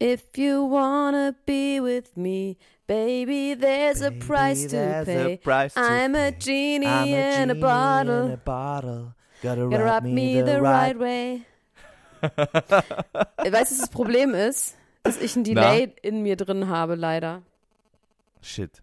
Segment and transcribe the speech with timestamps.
[0.00, 5.32] If you wanna be with me, baby, there's a Baby, price to pay.
[5.34, 6.38] a price to I'm a pay.
[6.38, 8.26] genie I'm a in a genie bottle.
[8.26, 9.14] in a bottle.
[9.42, 11.42] Gotta, Gotta rub me the right way.
[12.22, 14.76] weißt du, was das Problem ist?
[15.04, 17.42] Dass ich ein Delay in mir drin habe, leider.
[18.42, 18.82] Shit.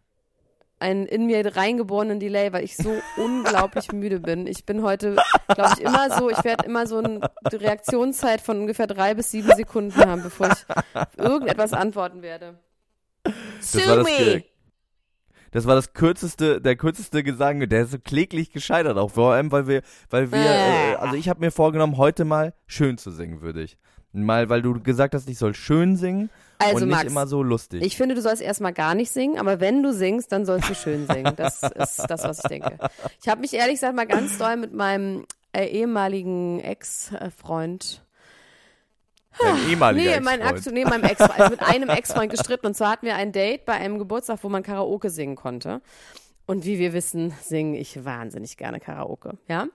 [0.77, 4.45] Einen in mir reingeborenen Delay, weil ich so unglaublich müde bin.
[4.45, 5.15] Ich bin heute,
[5.47, 9.51] glaube ich, immer so, ich werde immer so eine Reaktionszeit von ungefähr drei bis sieben
[9.55, 12.59] Sekunden haben, bevor ich auf irgendetwas antworten werde.
[13.23, 14.43] Das Sue war das, me!
[15.55, 19.53] Das war das kürzeste, der kürzeste Gesang, der ist so kläglich gescheitert auch, vor allem,
[19.53, 23.39] weil wir, weil wir, äh, also ich habe mir vorgenommen, heute mal schön zu singen,
[23.39, 23.77] würde ich.
[24.23, 27.43] Mal, weil du gesagt hast, ich soll schön singen Also, und nicht Max, immer so
[27.43, 27.83] lustig.
[27.83, 30.75] Ich finde, du sollst erstmal gar nicht singen, aber wenn du singst, dann sollst du
[30.75, 31.33] schön singen.
[31.35, 32.77] Das ist das, was ich denke.
[33.21, 38.05] Ich habe mich ehrlich gesagt mal ganz doll mit meinem äh, ehemaligen Ex-Freund
[39.39, 40.41] Dein ehemaliger Nee, mein.
[40.41, 42.67] Aktu nee, meinem Ex also mit einem Ex-Freund gestritten.
[42.67, 45.81] Und zwar hatten wir ein Date bei einem Geburtstag, wo man Karaoke singen konnte.
[46.45, 49.67] Und wie wir wissen, singe ich wahnsinnig gerne Karaoke, ja?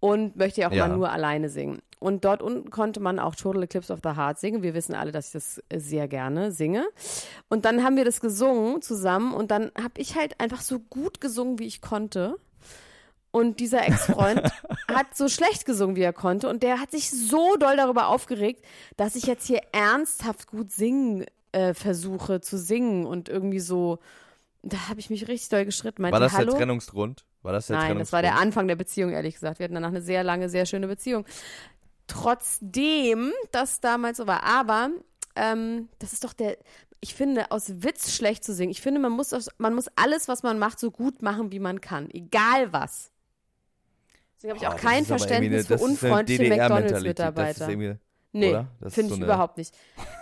[0.00, 0.88] Und möchte ja auch Ja.
[0.88, 1.80] mal nur alleine singen.
[2.00, 4.62] Und dort unten konnte man auch Total Eclipse of the Heart singen.
[4.62, 6.86] Wir wissen alle, dass ich das sehr gerne singe.
[7.48, 11.20] Und dann haben wir das gesungen zusammen und dann habe ich halt einfach so gut
[11.20, 12.38] gesungen, wie ich konnte.
[13.30, 14.42] Und dieser Ex-Freund
[14.88, 16.48] hat so schlecht gesungen, wie er konnte.
[16.48, 18.64] Und der hat sich so doll darüber aufgeregt,
[18.96, 23.98] dass ich jetzt hier ernsthaft gut singen äh, versuche zu singen und irgendwie so.
[24.62, 26.02] Da habe ich mich richtig doll geschritten.
[26.02, 26.50] Meinte, war das Hallo?
[26.50, 27.24] der Trennungsgrund?
[27.42, 29.58] War das der Nein, das war der Anfang der Beziehung, ehrlich gesagt.
[29.60, 31.24] Wir hatten danach eine sehr lange, sehr schöne Beziehung.
[32.08, 34.42] Trotzdem das damals so war.
[34.42, 34.90] Aber
[35.36, 36.58] ähm, das ist doch der.
[37.00, 38.72] Ich finde, aus Witz schlecht zu singen.
[38.72, 41.60] Ich finde, man muss, aus, man muss alles, was man macht, so gut machen, wie
[41.60, 42.10] man kann.
[42.10, 43.12] Egal was.
[44.36, 47.66] Deswegen habe ich Oh, auch das kein Verständnis für eine- eine unfreundliche McDonalds-Mitarbeiter.
[48.32, 48.58] Nee,
[48.88, 49.74] finde so ich überhaupt nicht.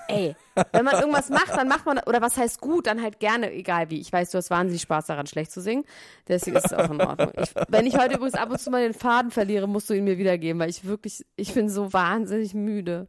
[0.08, 0.36] Ey,
[0.72, 3.90] wenn man irgendwas macht, dann macht man, oder was heißt gut, dann halt gerne, egal
[3.90, 4.00] wie.
[4.00, 5.84] Ich weiß, du hast wahnsinnig Spaß daran, schlecht zu singen.
[6.28, 7.32] Deswegen ist es auch in Ordnung.
[7.42, 10.04] Ich, wenn ich heute übrigens ab und zu mal den Faden verliere, musst du ihn
[10.04, 13.08] mir wiedergeben, weil ich wirklich, ich bin so wahnsinnig müde.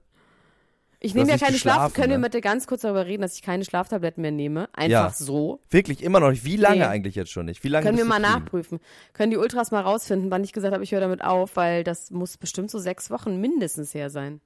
[1.00, 1.76] Ich nehme ja keine nicht Schlaf.
[1.76, 2.24] geschlafen, Können wir ne?
[2.24, 4.68] bitte ganz kurz darüber reden, dass ich keine Schlaftabletten mehr nehme?
[4.74, 5.10] Einfach Ja.
[5.12, 5.60] so.
[5.70, 6.44] Wirklich, immer noch nicht.
[6.44, 6.84] Wie lange Nee.
[6.86, 7.64] eigentlich jetzt schon nicht?
[7.64, 8.80] Wie lange Können wir mal nachprüfen.
[9.14, 12.10] Können die Ultras mal rausfinden, wann ich gesagt habe, ich höre damit auf, weil das
[12.10, 14.42] muss bestimmt so sechs Wochen mindestens her sein.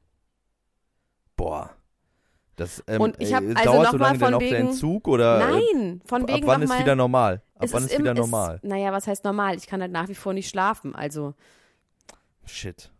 [1.41, 1.71] Boah.
[2.55, 4.67] Das, ähm, Und ich hab äh, also dauert noch so lange von noch der wegen-
[4.67, 7.41] Entzug oder äh, Nein, von ab wegen wann noch ist wieder normal?
[7.55, 8.59] Ab wann ist im- wieder normal?
[8.61, 9.55] naja, was heißt normal?
[9.55, 10.93] Ich kann halt nach wie vor nicht schlafen.
[10.93, 11.33] Also,
[12.45, 12.91] Shit.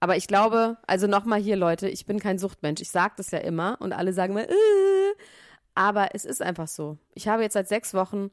[0.00, 2.80] aber ich glaube, also nochmal hier, Leute, ich bin kein Suchtmensch.
[2.80, 4.54] Ich sage das ja immer und alle sagen mir, äh,
[5.74, 6.96] aber es ist einfach so.
[7.12, 8.30] Ich habe jetzt seit sechs Wochen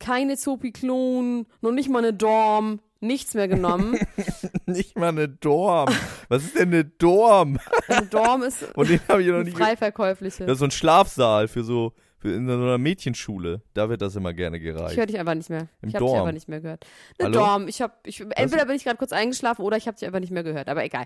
[0.00, 3.98] keine Zopiklon, noch nicht mal eine Dorm, nichts mehr genommen.
[4.66, 5.88] Nicht mal eine Dorm.
[6.28, 7.58] Was ist denn eine Dorm?
[7.88, 10.44] Eine Dorm ist Und den ich noch ge- freiverkäufliche.
[10.46, 13.62] Das ist so ein Schlafsaal für so für in so einer Mädchenschule.
[13.74, 14.92] Da wird das immer gerne gereicht.
[14.92, 15.68] Ich höre dich einfach nicht mehr.
[15.82, 16.84] Im ich habe dich einfach nicht mehr gehört.
[17.18, 17.38] Eine Hallo?
[17.38, 17.68] Dorm.
[17.68, 20.32] Ich habe, ich, entweder bin ich gerade kurz eingeschlafen oder ich habe dich einfach nicht
[20.32, 20.68] mehr gehört.
[20.68, 21.04] Aber egal.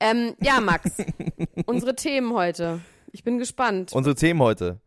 [0.00, 0.90] Ähm, ja, Max,
[1.66, 2.80] unsere Themen heute.
[3.12, 3.92] Ich bin gespannt.
[3.92, 4.80] Unsere Themen heute.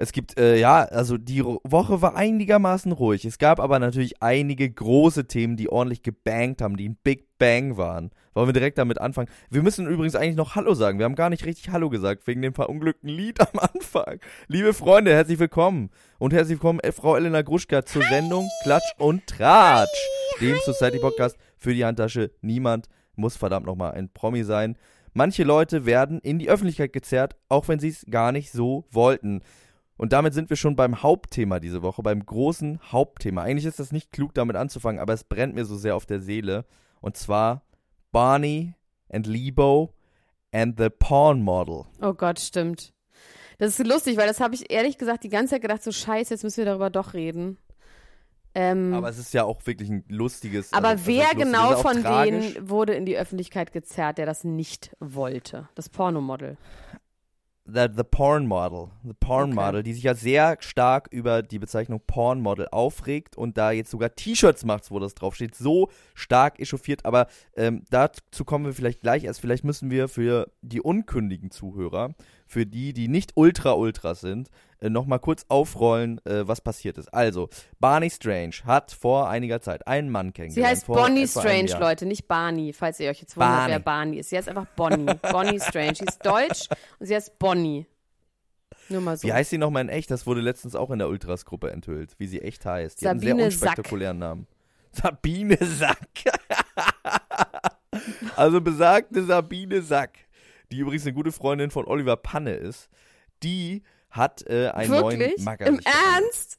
[0.00, 3.24] Es gibt, äh, ja, also die Woche war einigermaßen ruhig.
[3.24, 7.76] Es gab aber natürlich einige große Themen, die ordentlich gebankt haben, die ein Big Bang
[7.76, 8.12] waren.
[8.32, 9.28] Wollen wir direkt damit anfangen?
[9.50, 11.00] Wir müssen übrigens eigentlich noch Hallo sagen.
[11.00, 14.20] Wir haben gar nicht richtig Hallo gesagt, wegen dem verunglückten Lied am Anfang.
[14.46, 15.90] Liebe Freunde, herzlich willkommen.
[16.18, 19.98] Und herzlich willkommen, äh, Frau Elena Gruschka, zur Sendung Klatsch und Tratsch,
[20.40, 22.30] dem Society Podcast für die Handtasche.
[22.40, 22.86] Niemand
[23.16, 24.78] muss verdammt nochmal ein Promi sein.
[25.12, 29.40] Manche Leute werden in die Öffentlichkeit gezerrt, auch wenn sie es gar nicht so wollten.
[29.98, 33.42] Und damit sind wir schon beim Hauptthema diese Woche, beim großen Hauptthema.
[33.42, 36.20] Eigentlich ist das nicht klug, damit anzufangen, aber es brennt mir so sehr auf der
[36.20, 36.64] Seele.
[37.00, 37.62] Und zwar
[38.12, 38.74] Barney
[39.10, 39.92] and Lebo
[40.52, 41.84] and the Porn Model.
[42.00, 42.94] Oh Gott, stimmt.
[43.58, 46.32] Das ist lustig, weil das habe ich ehrlich gesagt die ganze Zeit gedacht, so scheiße,
[46.32, 47.58] jetzt müssen wir darüber doch reden.
[48.54, 50.72] Ähm, Aber es ist ja auch wirklich ein lustiges.
[50.72, 51.38] aber also, wer lustig?
[51.38, 52.54] genau von tragisch.
[52.54, 55.68] denen wurde in die Öffentlichkeit gezerrt, der das nicht wollte?
[55.74, 56.56] Das Pornomodel.
[57.70, 58.90] The, the Porn Model.
[59.04, 59.54] The Porn Okay.
[59.54, 63.90] Model, die sich ja sehr stark über die Bezeichnung Porn Model aufregt und da jetzt
[63.90, 65.54] sogar T-Shirts macht, wo das draufsteht.
[65.54, 67.04] So stark echauffiert.
[67.04, 67.26] Aber
[67.56, 69.40] ähm, dazu kommen wir vielleicht gleich erst.
[69.40, 72.14] Vielleicht müssen wir für die unkündigen Zuhörer,
[72.48, 74.50] für die, die nicht ultra-ultra sind,
[74.80, 77.12] äh, nochmal kurz aufrollen, äh, was passiert ist.
[77.12, 77.48] Also,
[77.78, 80.76] Barney Strange hat vor einiger Zeit einen Mann Sie kennengelernt.
[80.76, 81.76] heißt vor Bonnie Strange.
[81.78, 83.72] Leute, nicht Barney, falls ihr euch jetzt wundert, Barney.
[83.72, 84.30] wer Barney ist.
[84.30, 85.12] Sie heißt einfach Bonnie.
[85.30, 85.96] Bonnie Strange.
[85.96, 86.68] Sie ist deutsch
[86.98, 87.86] und sie heißt Bonnie.
[88.88, 89.28] Nur mal so.
[89.28, 90.10] Wie heißt sie nochmal in echt?
[90.10, 93.00] Das wurde letztens auch in der Ultras-Gruppe enthüllt, wie sie echt heißt.
[93.00, 94.46] Die hat einen Sabine sehr unspektakulären Namen.
[94.92, 95.98] Sabine Sack.
[98.36, 100.18] also besagte Sabine Sack,
[100.70, 102.88] die übrigens eine gute Freundin von Oliver Panne ist,
[103.42, 105.18] die hat äh, einen Wirklich?
[105.18, 105.66] neuen Macker.
[105.66, 105.80] Im.
[105.80, 106.58] Ernst?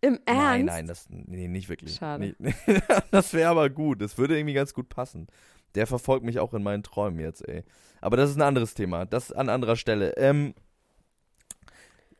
[0.00, 0.26] Im Ernst?
[0.26, 1.96] Nein, nein, das, nee, nicht wirklich.
[1.96, 2.34] Schade.
[2.38, 2.54] Nee,
[3.10, 4.00] das wäre aber gut.
[4.00, 5.26] Das würde irgendwie ganz gut passen.
[5.74, 7.64] Der verfolgt mich auch in meinen Träumen jetzt, ey.
[8.00, 9.04] Aber das ist ein anderes Thema.
[9.04, 10.16] Das an anderer Stelle.
[10.16, 10.54] Ähm,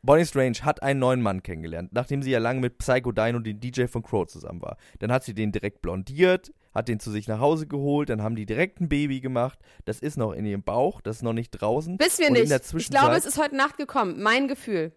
[0.03, 3.59] Bonnie Strange hat einen neuen Mann kennengelernt, nachdem sie ja lange mit Psycho Dino, dem
[3.59, 4.77] DJ von Crow, zusammen war.
[4.99, 8.35] Dann hat sie den direkt blondiert, hat den zu sich nach Hause geholt, dann haben
[8.35, 9.59] die direkt ein Baby gemacht.
[9.85, 11.99] Das ist noch in ihrem Bauch, das ist noch nicht draußen.
[11.99, 12.51] Wissen wir nicht.
[12.77, 14.21] Ich glaube, es ist heute Nacht gekommen.
[14.21, 14.91] Mein Gefühl.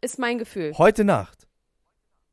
[0.00, 0.72] Ist mein Gefühl.
[0.76, 1.46] Heute Nacht.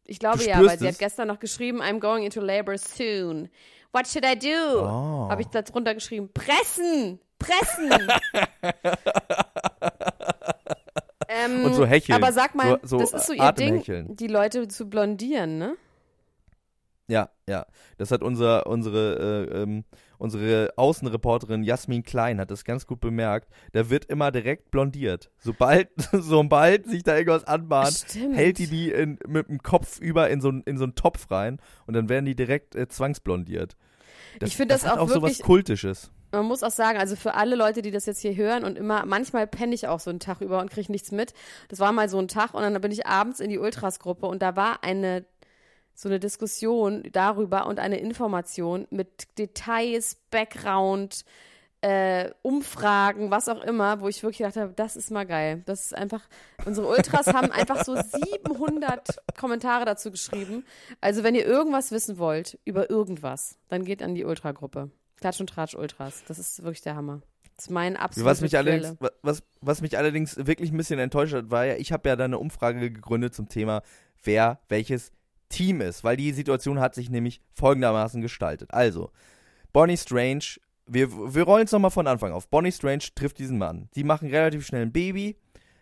[0.05, 0.93] Ich glaube ja, weil sie es?
[0.95, 3.49] hat gestern noch geschrieben, I'm going into labor soon.
[3.93, 4.81] What should I do?
[4.81, 5.29] Oh.
[5.29, 7.19] Habe ich da drunter geschrieben, pressen!
[7.39, 7.91] Pressen!
[11.27, 12.15] ähm, Und so hecheln.
[12.21, 15.75] Aber sag mal, So- so, das ist so ihr Ding, die Leute zu blondieren, ne?
[17.11, 17.65] Ja, ja.
[17.97, 19.83] Das hat unser, unsere, äh, ähm,
[20.17, 23.49] unsere Außenreporterin Jasmin Klein hat das ganz gut bemerkt.
[23.73, 25.29] Da wird immer direkt blondiert.
[25.37, 28.37] Sobald, sobald sich da irgendwas anbahnt, Stimmt.
[28.37, 31.29] hält die die in, mit dem Kopf über in so, einen- in so einen Topf
[31.31, 33.75] rein und dann werden die direkt äh, zwangsblondiert.
[34.41, 36.11] Ich finde das hat auch auch so was Kultisches.
[36.33, 39.05] Man muss auch sagen, also für alle Leute, die das jetzt hier hören und immer,
[39.05, 41.33] manchmal penne ich auch so einen Tag über und kriege nichts mit.
[41.67, 44.41] Das war mal so ein Tag und dann bin ich abends in die Ultras-Gruppe und
[44.41, 45.25] da war eine,
[46.01, 51.25] so eine Diskussion darüber und eine Information mit Details, Background,
[51.81, 55.61] äh, Umfragen, was auch immer, wo ich wirklich gedacht habe, das ist mal geil.
[55.65, 56.21] Das ist einfach,
[56.65, 60.65] unsere Ultras haben einfach so 700 Kommentare dazu geschrieben.
[61.01, 64.89] Also wenn ihr irgendwas wissen wollt über irgendwas, dann geht an die Ultra-Gruppe.
[65.19, 66.23] Klatsch und Tratsch Ultras.
[66.27, 67.21] Das ist wirklich der Hammer.
[67.57, 70.99] Das ist mein absoluter Was mich, allerdings, wa- was, was mich allerdings wirklich ein bisschen
[70.99, 73.83] enttäuscht hat, war ja, ich habe ja da eine Umfrage gegründet zum Thema,
[74.23, 75.11] wer welches
[75.51, 78.73] Team ist, weil die Situation hat sich nämlich folgendermaßen gestaltet.
[78.73, 79.11] Also,
[79.73, 80.43] Bonnie Strange,
[80.87, 82.49] wir, wir rollen es nochmal von Anfang auf.
[82.49, 83.87] Bonnie Strange trifft diesen Mann.
[83.93, 85.37] Sie machen relativ schnell ein Baby,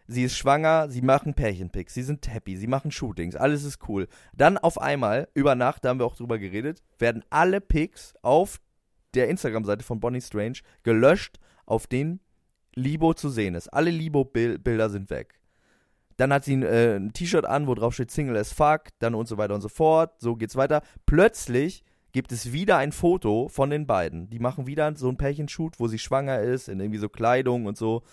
[0.08, 4.08] sie ist schwanger, sie machen Pärchenpics, sie sind happy, sie machen Shootings, alles ist cool.
[4.34, 8.60] Dann auf einmal, über Nacht, da haben wir auch drüber geredet, werden alle Pics auf
[9.14, 12.20] der Instagram-Seite von Bonnie Strange gelöscht, auf denen
[12.76, 13.68] Libo zu sehen ist.
[13.70, 15.39] Alle Libo-Bilder sind weg.
[16.20, 19.16] Dann hat sie ein, äh, ein T-Shirt an, wo drauf steht Single as fuck, dann
[19.16, 20.20] und so weiter und so fort.
[20.20, 20.82] So geht's weiter.
[21.06, 24.30] Plötzlich gibt es wieder ein Foto von den beiden.
[24.30, 27.78] Die machen wieder so ein Pärchenshoot, wo sie schwanger ist, in irgendwie so Kleidung und
[27.78, 28.04] so.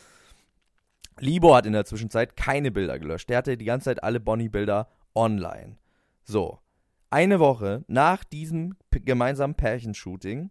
[1.18, 3.28] Libo hat in der Zwischenzeit keine Bilder gelöscht.
[3.28, 5.76] Der hatte die ganze Zeit alle Bonnie-Bilder online.
[6.22, 6.60] So.
[7.10, 10.50] Eine Woche nach diesem gemeinsamen Pärchenshooting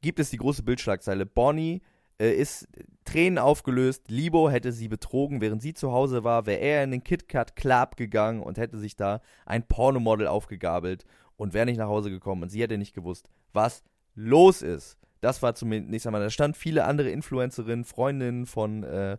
[0.00, 1.26] gibt es die große Bildschlagzeile.
[1.26, 1.82] Bonnie
[2.20, 2.68] äh, ist
[3.04, 4.04] Tränen aufgelöst.
[4.10, 6.46] Libo hätte sie betrogen, während sie zu Hause war.
[6.46, 11.04] Wäre er in den KitKat Club gegangen und hätte sich da ein Pornomodel aufgegabelt
[11.36, 12.42] und wäre nicht nach Hause gekommen.
[12.42, 13.82] Und sie hätte nicht gewusst, was
[14.14, 14.96] los ist.
[15.22, 16.22] Das war zumindest einmal.
[16.22, 19.16] Da stand viele andere Influencerinnen, Freundinnen von, äh,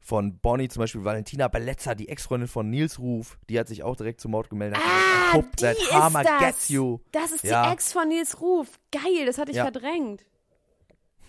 [0.00, 3.38] von Bonnie, zum Beispiel Valentina Bellezza, die Ex-Freundin von Nils Ruf.
[3.48, 4.78] Die hat sich auch direkt zum Mord gemeldet.
[4.78, 6.38] hat gesagt, Ah, die ist das.
[6.40, 6.98] gets you.
[7.12, 7.66] Das ist Ja.
[7.66, 8.80] die Ex von Nils Ruf.
[8.90, 9.64] Geil, das hatte ich Ja.
[9.64, 10.24] verdrängt.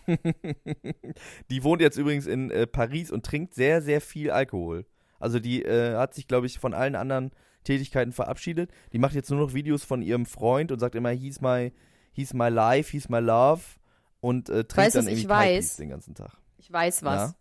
[1.49, 4.85] Die wohnt jetzt übrigens in äh, Paris und trinkt sehr, sehr viel Alkohol.
[5.19, 7.31] Also die äh, hat sich, glaube ich, von allen anderen
[7.63, 8.71] Tätigkeiten verabschiedet.
[8.91, 11.71] Die macht jetzt nur noch Videos von ihrem Freund und sagt immer, he's my,
[12.11, 13.61] he's my life, he's my love.
[14.19, 15.77] Und äh, trinkt Weißt dann was ich irgendwie weiß?
[15.77, 16.37] Den ganzen Tag.
[16.57, 17.31] Ich weiß was.
[17.31, 17.35] Ja?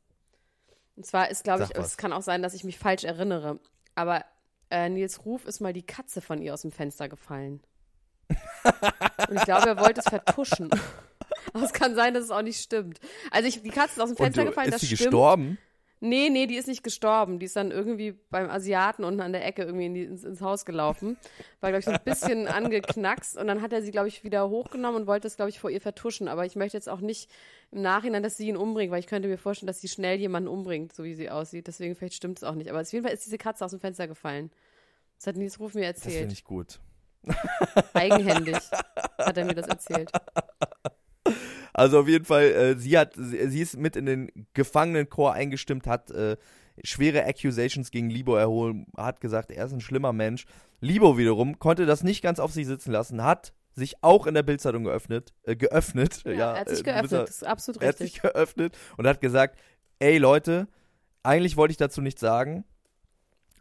[0.97, 1.89] Und zwar ist, glaube ich, was.
[1.89, 3.59] es kann auch sein, dass ich mich falsch erinnere.
[3.95, 4.25] Aber
[4.71, 7.63] äh, Nils Ruf ist mal die Katze von ihr aus dem Fenster gefallen.
[9.29, 10.71] Und ich glaube, er wollte es vertuschen.
[11.53, 13.01] Aber es kann sein, dass es auch nicht stimmt.
[13.31, 15.01] Also ich, die Katze ist aus dem Und Fenster du, gefallen, ist das sie stimmt.
[15.11, 15.59] gestorben?
[16.05, 17.39] Nee, nee, die ist nicht gestorben.
[17.39, 20.41] Die ist dann irgendwie beim Asiaten unten an der Ecke irgendwie in die, ins, ins
[20.41, 21.17] Haus gelaufen.
[21.61, 23.37] War, glaube ich, so ein bisschen angeknackst.
[23.37, 25.71] Und dann hat er sie, glaube ich, wieder hochgenommen und wollte es, glaube ich, vor
[25.71, 26.27] ihr vertuschen.
[26.27, 27.31] Aber ich möchte jetzt auch nicht
[27.71, 30.49] im Nachhinein, dass sie ihn umbringt, weil ich könnte mir vorstellen, dass sie schnell jemanden
[30.49, 31.69] umbringt, so wie sie aussieht.
[31.69, 32.69] Deswegen vielleicht stimmt es auch nicht.
[32.69, 34.51] Aber auf jeden Fall ist diese Katze aus dem Fenster gefallen.
[35.19, 36.33] Das hat Nils Ruf mir Das finde erzählt.
[36.33, 36.81] ich gut.
[37.95, 38.57] Eigenhändig
[39.19, 40.11] hat er mir das erzählt.
[41.73, 45.87] Also auf jeden Fall, äh, sie hat, sie, sie ist mit in den Gefangenenchor eingestimmt,
[45.87, 46.37] hat äh,
[46.85, 50.45] schwere Accusations gegen Libo erholt, hat gesagt, er ist ein schlimmer Mensch.
[50.81, 54.43] Libo wiederum konnte das nicht ganz auf sich sitzen lassen, hat sich auch in der
[54.43, 57.13] Bildzeitung geöffnet, äh, geöffnet, ja, Ja, er hat sich äh, geöffnet.
[57.29, 58.13] Das ist absolut Er hat richtig.
[58.13, 59.59] sich geöffnet und hat gesagt,
[59.99, 60.69] ey Leute,
[61.23, 62.65] eigentlich wollte ich dazu nichts sagen,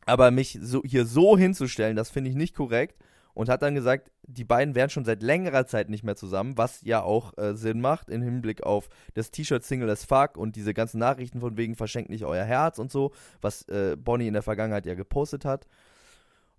[0.06, 2.98] aber mich so, hier so hinzustellen, das finde ich nicht korrekt.
[3.34, 6.82] Und hat dann gesagt, die beiden wären schon seit längerer Zeit nicht mehr zusammen, was
[6.84, 10.74] ja auch äh, Sinn macht im Hinblick auf das T-Shirt Single as Fuck und diese
[10.74, 13.12] ganzen Nachrichten von wegen verschenkt nicht euer Herz und so,
[13.42, 15.68] was äh, Bonnie in der Vergangenheit ja gepostet hat.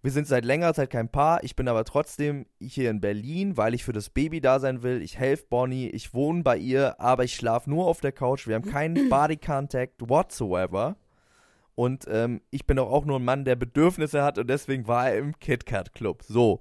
[0.05, 1.45] Wir sind seit längerer Zeit kein Paar.
[1.45, 5.01] Ich bin aber trotzdem hier in Berlin, weil ich für das Baby da sein will.
[5.01, 8.49] Ich helfe Bonnie, ich wohne bei ihr, aber ich schlafe nur auf der Couch.
[8.49, 10.97] Wir haben keinen Body Contact whatsoever.
[11.75, 15.11] Und ähm, ich bin doch auch nur ein Mann, der Bedürfnisse hat und deswegen war
[15.11, 16.23] er im KitKat Club.
[16.23, 16.61] So.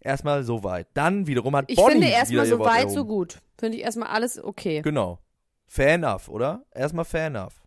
[0.00, 0.88] Erstmal so weit.
[0.94, 2.94] Dann wiederum hat Ich Bonnie finde wieder erstmal so weit, erhoben.
[2.94, 3.38] so gut.
[3.56, 4.82] Finde ich erstmal alles okay.
[4.82, 5.20] Genau.
[5.66, 6.64] Fair enough, oder?
[6.74, 7.62] Erstmal fair enough.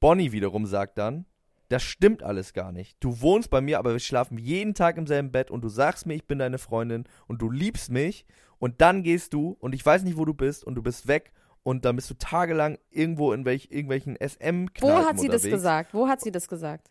[0.00, 1.24] Bonnie wiederum sagt dann,
[1.68, 2.96] das stimmt alles gar nicht.
[3.00, 6.04] Du wohnst bei mir, aber wir schlafen jeden Tag im selben Bett und du sagst
[6.06, 8.26] mir, ich bin deine Freundin und du liebst mich
[8.58, 11.32] und dann gehst du und ich weiß nicht, wo du bist und du bist weg
[11.62, 15.50] und dann bist du tagelang irgendwo in welch, irgendwelchen SM Wo hat sie das unterwegs.
[15.50, 15.94] gesagt?
[15.94, 16.88] Wo hat sie das gesagt?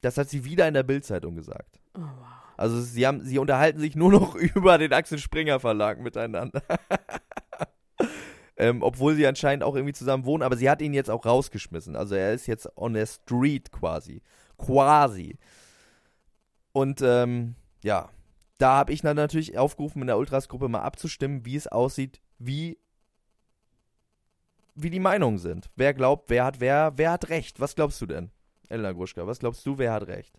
[0.00, 1.80] Das hat sie wieder in der Bildzeitung gesagt.
[1.94, 2.36] Oh, wow.
[2.56, 6.62] Also sie haben, sie unterhalten sich nur noch über den Axel Springer Verlag miteinander.
[8.56, 11.96] ähm, obwohl sie anscheinend auch irgendwie zusammen wohnen, aber sie hat ihn jetzt auch rausgeschmissen.
[11.96, 14.22] Also er ist jetzt on the street quasi.
[14.56, 15.38] Quasi.
[16.72, 18.10] Und ähm, ja,
[18.58, 22.78] da habe ich dann natürlich aufgerufen, in der Ultras-Gruppe mal abzustimmen, wie es aussieht, wie
[24.76, 25.68] wie die Meinungen sind.
[25.74, 27.60] Wer glaubt, wer hat wer, wer hat recht?
[27.60, 28.30] Was glaubst du denn,
[28.68, 29.26] Elena Gruschka?
[29.26, 30.38] Was glaubst du, wer hat recht?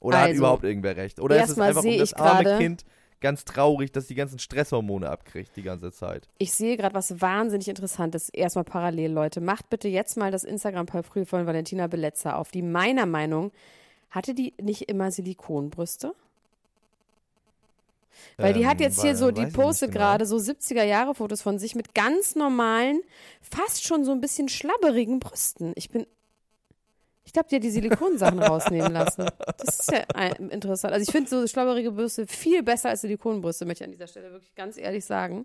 [0.00, 1.20] Oder hat Also, überhaupt irgendwer recht?
[1.20, 2.84] Oder ist es einfach um das arme Kind
[3.20, 6.28] ganz traurig, dass die ganzen Stresshormone abkriegt die ganze Zeit?
[6.38, 8.28] Ich sehe gerade was wahnsinnig Interessantes.
[8.28, 9.40] Erstmal parallel, Leute.
[9.40, 12.50] Macht bitte jetzt mal das Instagram-Profil von Valentina Beletzer auf.
[12.50, 13.52] Die meiner Meinung,
[14.10, 16.14] hatte die nicht immer Silikonbrüste?
[18.36, 20.04] Weil die hat Ähm, jetzt hier so, die postet genau.
[20.04, 23.00] gerade so 70er-Jahre-Fotos von sich mit ganz normalen,
[23.40, 25.72] fast schon so ein bisschen schlabberigen Brüsten.
[25.76, 26.06] Ich bin.
[27.24, 29.26] Ich glaube, die hat die Silikonsachen rausnehmen lassen.
[29.58, 30.94] Das ist ja interessant.
[30.94, 34.30] Also ich finde so schlabberige Brüste viel besser als Silikonbrüste, möchte ich an dieser Stelle
[34.30, 35.44] wirklich ganz ehrlich sagen.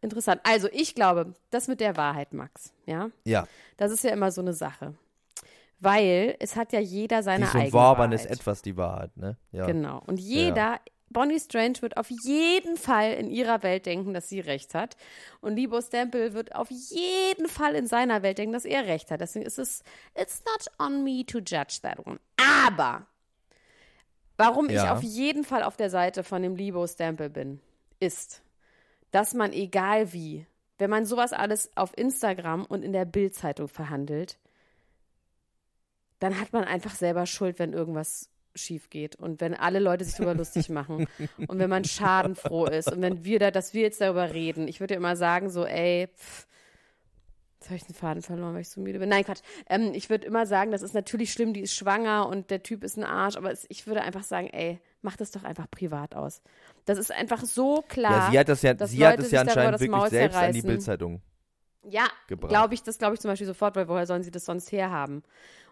[0.00, 0.40] Interessant.
[0.44, 4.40] Also ich glaube, das mit der Wahrheit, Max, ja, Ja, das ist ja immer so
[4.40, 4.94] eine Sache.
[5.80, 8.26] Weil es hat ja jeder seine die so eigene Wahrheit.
[8.26, 9.36] Etwas die Wahrheit, ne?
[9.52, 9.66] Ja.
[9.66, 10.02] Genau.
[10.06, 14.74] Und jeder, Bonnie Strange wird auf jeden Fall in ihrer Welt denken, dass sie recht
[14.74, 14.96] hat.
[15.40, 19.20] Und Libo Stempel wird auf jeden Fall in seiner Welt denken, dass er recht hat.
[19.20, 19.82] Deswegen ist es,
[20.14, 22.20] it's not on me to judge that one.
[22.66, 23.06] Aber,
[24.36, 24.92] warum ich Ja.
[24.92, 27.60] auf jeden Fall auf der Seite von dem Libo Stempel bin,
[28.00, 28.42] ist,
[29.10, 30.46] dass man egal wie,
[30.76, 34.38] wenn man sowas alles auf Instagram und in der Bildzeitung verhandelt,
[36.20, 40.14] dann hat man einfach selber Schuld, wenn irgendwas schief geht und wenn alle Leute sich
[40.14, 41.06] darüber lustig machen
[41.46, 44.68] und wenn man schadenfroh ist und wenn wir da, dass wir jetzt darüber reden.
[44.68, 46.46] Ich würde ja immer sagen so, ey, pff,
[47.60, 49.08] jetzt habe ich den Faden verloren, weil ich so müde bin.
[49.08, 49.40] Nein, Quatsch.
[49.68, 52.84] Ähm, ich würde immer sagen, das ist natürlich schlimm, die ist schwanger und der Typ
[52.84, 56.14] ist ein Arsch, aber es, ich würde einfach sagen, ey, mach das doch einfach privat
[56.14, 56.42] aus.
[56.84, 58.26] Das ist einfach so klar.
[58.26, 60.68] Ja, sie hat das ja, sie hat es ja anscheinend wirklich selbst an die zerreißen.
[60.68, 61.22] Bildzeitung.
[61.90, 64.72] Ja, glaube ich, das glaube ich zum Beispiel sofort, weil woher sollen sie das sonst
[64.72, 65.22] herhaben?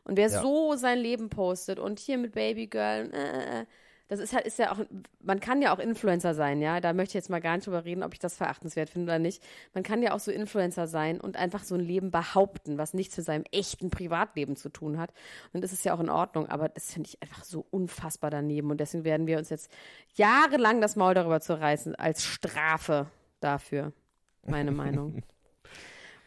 [0.05, 0.41] Und wer Ja.
[0.41, 3.67] so sein Leben postet und hier mit Babygirl, äh, äh,
[4.09, 4.79] das ist halt, ist ja auch,
[5.21, 6.81] man kann ja auch Influencer sein, ja.
[6.81, 9.19] Da möchte ich jetzt mal gar nicht drüber reden, ob ich das verachtenswert finde oder
[9.19, 9.43] nicht.
[9.75, 13.17] Man kann ja auch so Influencer sein und einfach so ein Leben behaupten, was nichts
[13.17, 15.13] mit seinem echten Privatleben zu tun hat.
[15.53, 18.71] Und das ist ja auch in Ordnung, aber das finde ich einfach so unfassbar daneben.
[18.71, 19.73] Und deswegen werden wir uns jetzt
[20.15, 23.09] jahrelang das Maul darüber zu reißen, als Strafe
[23.41, 23.93] dafür.
[24.45, 25.25] Meine Meinung.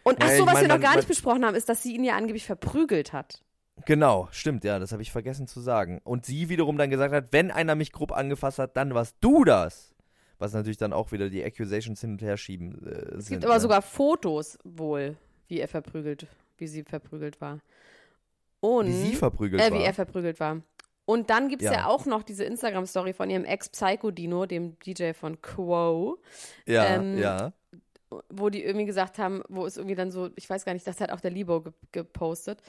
[0.10, 2.04] Und ach so, was wir noch man- gar nicht besprochen haben, ist, dass sie ihn
[2.04, 3.42] ja angeblich verprügelt hat.
[3.86, 6.02] Genau, stimmt, ja, das habe ich vergessen zu sagen.
[6.04, 9.46] Und sie wiederum dann gesagt hat, wenn einer mich grob angefasst hat, dann warst du
[9.46, 9.94] das.
[10.38, 13.36] Was natürlich dann auch wieder die Accusations hin und her schieben äh, Es sind.
[13.36, 13.60] gibt aber ne?
[13.62, 15.16] sogar Fotos wohl,
[15.48, 17.60] wie er verprügelt, wie sie verprügelt war.
[18.62, 19.80] Und Wie sie verprügelt äh, war.
[19.80, 20.62] wie er verprügelt war.
[21.06, 21.74] Und dann gibt es ja.
[21.74, 21.86] Ja.
[21.88, 26.18] auch noch diese Instagram-Story von ihrem Ex-Psycho-Dino, dem DJ von Quo.
[26.66, 27.54] ja, ähm, ja.
[28.30, 31.00] Wo die irgendwie gesagt haben, wo es irgendwie dann so, ich weiß gar nicht, das
[31.02, 32.62] hat auch der Libo ge gepostet.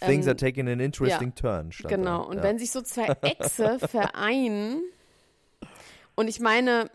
[0.00, 1.72] Things Ähm, are taking an interesting turn.
[1.72, 2.28] Stand Genau, da.
[2.28, 2.42] und ja.
[2.42, 4.82] wenn sich so zwei Äxte vereinen,
[6.14, 6.90] und ich meine,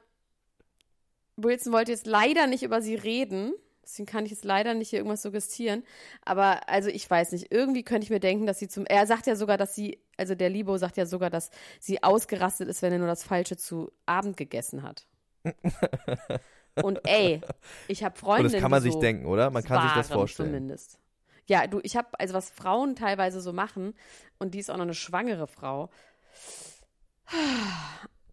[1.38, 5.00] Wilson wollte jetzt leider nicht über sie reden, deswegen kann ich jetzt leider nicht hier
[5.00, 5.83] irgendwas suggestieren,
[6.24, 9.27] aber also ich weiß nicht, irgendwie könnte ich mir denken, dass sie zum, er sagt
[9.27, 12.93] ja sogar, dass sie, also der Libo sagt ja sogar, dass sie ausgerastet ist, wenn
[12.93, 15.05] er nur das Falsche zu Abend gegessen hat.
[16.75, 17.41] Und ey,
[17.87, 19.49] ich habe Und Freundinnen, das kann man sich so denken, oder?
[19.49, 20.49] Man kann sich das vorstellen.
[20.49, 20.99] Zumindest.
[21.47, 23.93] Ja, du, ich habe, also was Frauen teilweise so machen,
[24.39, 25.89] und die ist auch noch eine schwangere Frau.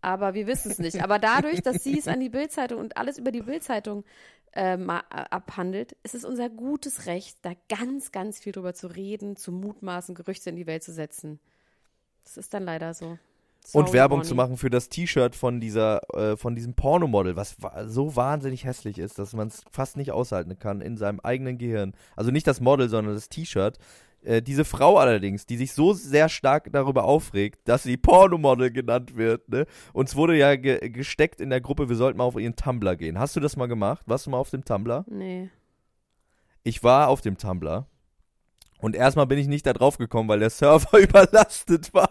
[0.00, 1.02] Aber wir wissen es nicht.
[1.02, 4.04] Aber dadurch, dass sie es an die Bildzeitung und alles über die Bildzeitung
[4.52, 8.86] äh, ma- äh, abhandelt, ist es unser gutes Recht, da ganz, ganz viel drüber zu
[8.86, 11.40] reden, zu mutmaßen, Gerüchte in die Welt zu setzen.
[12.24, 13.18] Das ist dann leider so.
[13.64, 14.28] Sorry, Und Werbung Bonnie.
[14.28, 18.64] zu machen für das T-Shirt von dieser, äh, von diesem Pornomodel, was wa so wahnsinnig
[18.64, 21.92] hässlich ist, dass man es fast nicht aushalten kann in seinem eigenen Gehirn.
[22.16, 23.78] Also nicht das Model, sondern das T-Shirt.
[24.22, 29.16] Äh, diese Frau allerdings, die sich so sehr stark darüber aufregt, dass sie Pornomodel genannt
[29.16, 29.66] wird, ne?
[29.92, 33.18] Uns wurde ja ge gesteckt in der Gruppe, wir sollten mal auf ihren Tumblr gehen.
[33.18, 34.02] Hast du das mal gemacht?
[34.06, 35.04] Warst du mal auf dem Tumblr?
[35.08, 35.50] Nee.
[36.64, 37.86] Ich war auf dem Tumblr.
[38.80, 42.10] Und erstmal bin ich nicht da drauf gekommen, weil der Server überlastet war.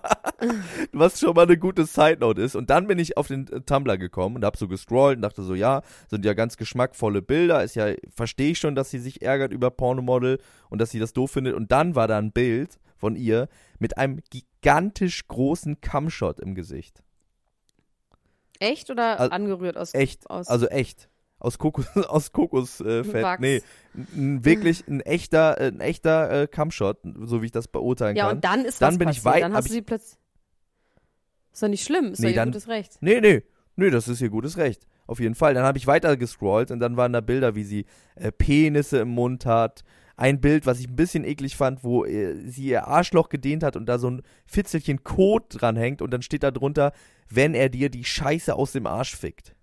[0.92, 2.56] Was schon mal eine gute Side Note ist.
[2.56, 5.44] Und dann bin ich auf den äh, Tumblr gekommen und hab so gescrollt und dachte
[5.44, 7.64] so, ja, sind ja ganz geschmackvolle Bilder.
[7.64, 11.14] Ist ja, verstehe ich schon, dass sie sich ärgert über Pornomodel und dass sie das
[11.14, 11.54] doof findet.
[11.56, 13.48] Und dann war da ein Bild von ihr
[13.80, 17.02] mit einem gigantisch großen Cumshot im Gesicht.
[18.60, 19.94] Echt oder Al- angerührt aus?
[19.94, 20.30] Echt.
[20.30, 21.10] Aus Also echt.
[21.40, 23.14] Aus Kokos, aus Kokosfett.
[23.14, 23.62] Äh, nee,
[23.94, 28.36] wirklich ein echter, ein echter äh, Cumshot, so wie ich das beurteilen Ja, kann.
[28.38, 29.36] und dann ist Dann was bin ich passiert.
[29.36, 30.18] weit- Dann hast du ich- sie plötzlich.
[31.54, 32.98] Ist doch nicht schlimm, ist Nee, doch ihr dann- gutes Recht.
[33.02, 33.44] Nee, nee.
[33.76, 34.88] Nee, das ist ihr gutes Recht.
[35.06, 35.54] Auf jeden Fall.
[35.54, 39.10] Dann habe ich weiter gescrollt und dann waren da Bilder, wie sie äh, Penisse im
[39.10, 39.84] Mund hat.
[40.16, 43.76] Ein Bild, was ich ein bisschen eklig fand, wo äh, sie ihr Arschloch gedehnt hat
[43.76, 46.92] und da so ein Fitzelchen Kot dranhängt und dann steht da drunter,
[47.30, 49.56] wenn er dir die Scheiße aus dem Arsch fickt.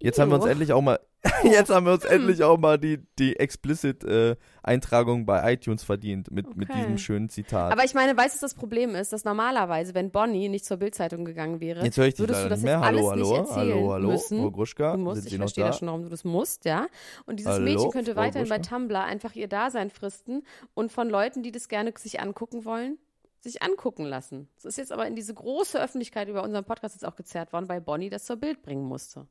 [0.00, 0.50] Jetzt haben wir uns Ew.
[0.50, 1.00] endlich auch mal,
[1.42, 6.68] jetzt haben wir uns endlich auch mal die, die Explicit-Eintragung bei iTunes verdient mit, mit
[6.70, 6.78] Okay.
[6.78, 7.72] diesem schönen Zitat.
[7.72, 9.12] Aber ich meine, weißt du, was das Problem ist?
[9.12, 12.48] Dass normalerweise, wenn Bonnie nicht zur Bildzeitung gegangen wäre, jetzt höre ich dich würdest du
[12.48, 12.76] das nicht mehr.
[12.78, 14.38] jetzt Hallo, alles hallo, nicht erzählen hallo, hallo, müssen.
[14.40, 15.70] Frau Gruschka, Du musst, sind ich verstehe da?
[15.70, 16.86] da schon, warum du das musst, ja.
[17.26, 18.76] Und dieses Hallo, Mädchen könnte Frau weiterhin bei Gruschka?
[18.76, 20.44] Tumblr einfach ihr Dasein fristen
[20.74, 22.98] und von Leuten, die das gerne sich angucken wollen,
[23.40, 24.48] sich angucken lassen.
[24.56, 27.68] Das ist jetzt aber in diese große Öffentlichkeit über unseren Podcast jetzt auch gezerrt worden,
[27.68, 29.26] weil Bonnie das zur Bild bringen musste.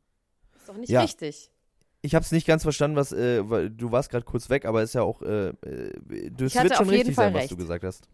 [0.68, 1.02] Ist doch nicht Ja.
[1.02, 1.50] richtig.
[2.02, 4.84] Ich habe es nicht ganz verstanden, was, äh, weil du warst gerade kurz weg, aber
[4.84, 7.52] ist ja auch, äh, äh, das hatte wird schon richtig sein, was recht.
[7.52, 8.08] du gesagt hast.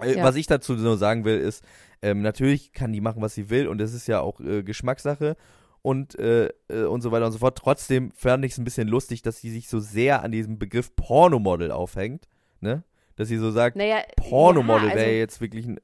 [0.00, 0.24] Äh, Ja.
[0.24, 1.62] Was ich dazu nur sagen will, ist,
[2.02, 5.36] ähm, natürlich kann die machen, was sie will und das ist ja auch äh, Geschmackssache
[5.82, 7.58] und, äh, äh, und so weiter und so fort.
[7.58, 10.94] Trotzdem fand ich es ein bisschen lustig, dass sie sich so sehr an diesem Begriff
[10.96, 12.26] Pornomodel aufhängt,
[12.60, 12.84] ne?
[13.16, 15.80] Dass sie so sagt, Naja, Pornomodel ja, wäre also, jetzt wirklich ein,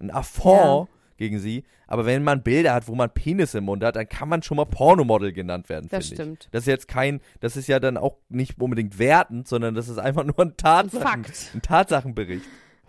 [0.00, 1.64] ein Affront gegen sie.
[1.86, 4.56] Aber wenn man Bilder hat, wo man Penis im Mund hat, dann kann man schon
[4.56, 6.26] mal Pornomodel genannt werden, Das finde ich.
[6.28, 6.48] stimmt.
[6.52, 9.98] Das ist jetzt kein, das ist ja dann auch nicht unbedingt wertend, sondern das ist
[9.98, 11.50] einfach nur ein Tatsachen, Fakt.
[11.54, 12.44] ein Tatsachenbericht.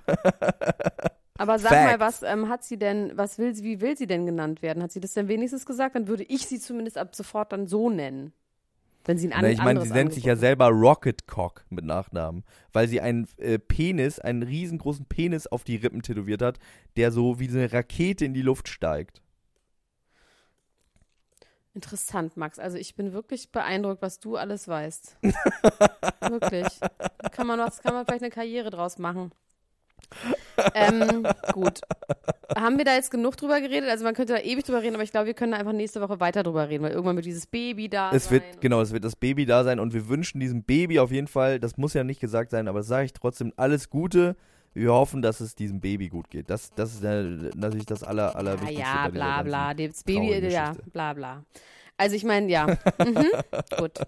[1.38, 1.86] Aber sag Fact.
[1.92, 4.82] mal, was ähm, hat sie denn, was will sie, wie will sie denn genannt werden?
[4.82, 5.96] Hat sie das denn wenigstens gesagt?
[5.96, 8.32] Dann würde ich sie zumindest ab sofort dann so nennen.
[9.06, 12.44] Wenn sie ein Na, ich meine, sie nennt sich ja selber Rocket Cock mit Nachnamen,
[12.74, 16.58] weil sie einen äh, Penis, einen riesengroßen Penis auf die Rippen tätowiert hat,
[16.98, 19.22] der so wie so eine Rakete in die Luft steigt.
[21.76, 22.58] Interessant, Max.
[22.58, 25.18] Also ich bin wirklich beeindruckt, was du alles weißt.
[26.22, 26.68] wirklich.
[27.32, 29.32] Kann man, was, kann man vielleicht eine Karriere draus machen.
[30.74, 31.82] Ähm, gut.
[32.56, 33.90] Haben wir da jetzt genug drüber geredet?
[33.90, 36.02] Also man könnte da ewig drüber reden, aber ich glaube, wir können da einfach nächste
[36.02, 38.34] Woche weiter drüber reden, weil irgendwann wird dieses Baby da Es sein.
[38.34, 41.28] wird, genau, es wird das Baby da sein und wir wünschen diesem Baby auf jeden
[41.28, 44.36] Fall, das muss ja nicht gesagt sein, aber das sage ich trotzdem, alles Gute.
[44.74, 46.50] Wir hoffen, dass es diesem Baby gut geht.
[46.50, 47.24] Das, das ist äh,
[47.56, 48.82] natürlich das aller, Ja, allerwichtigste.
[48.82, 49.74] ja, dieser bla bla.
[49.74, 51.44] Das Baby, ja, bla bla.
[51.96, 52.68] Also ich meine, ja.
[53.00, 53.26] Mhm.
[53.78, 54.00] Gut.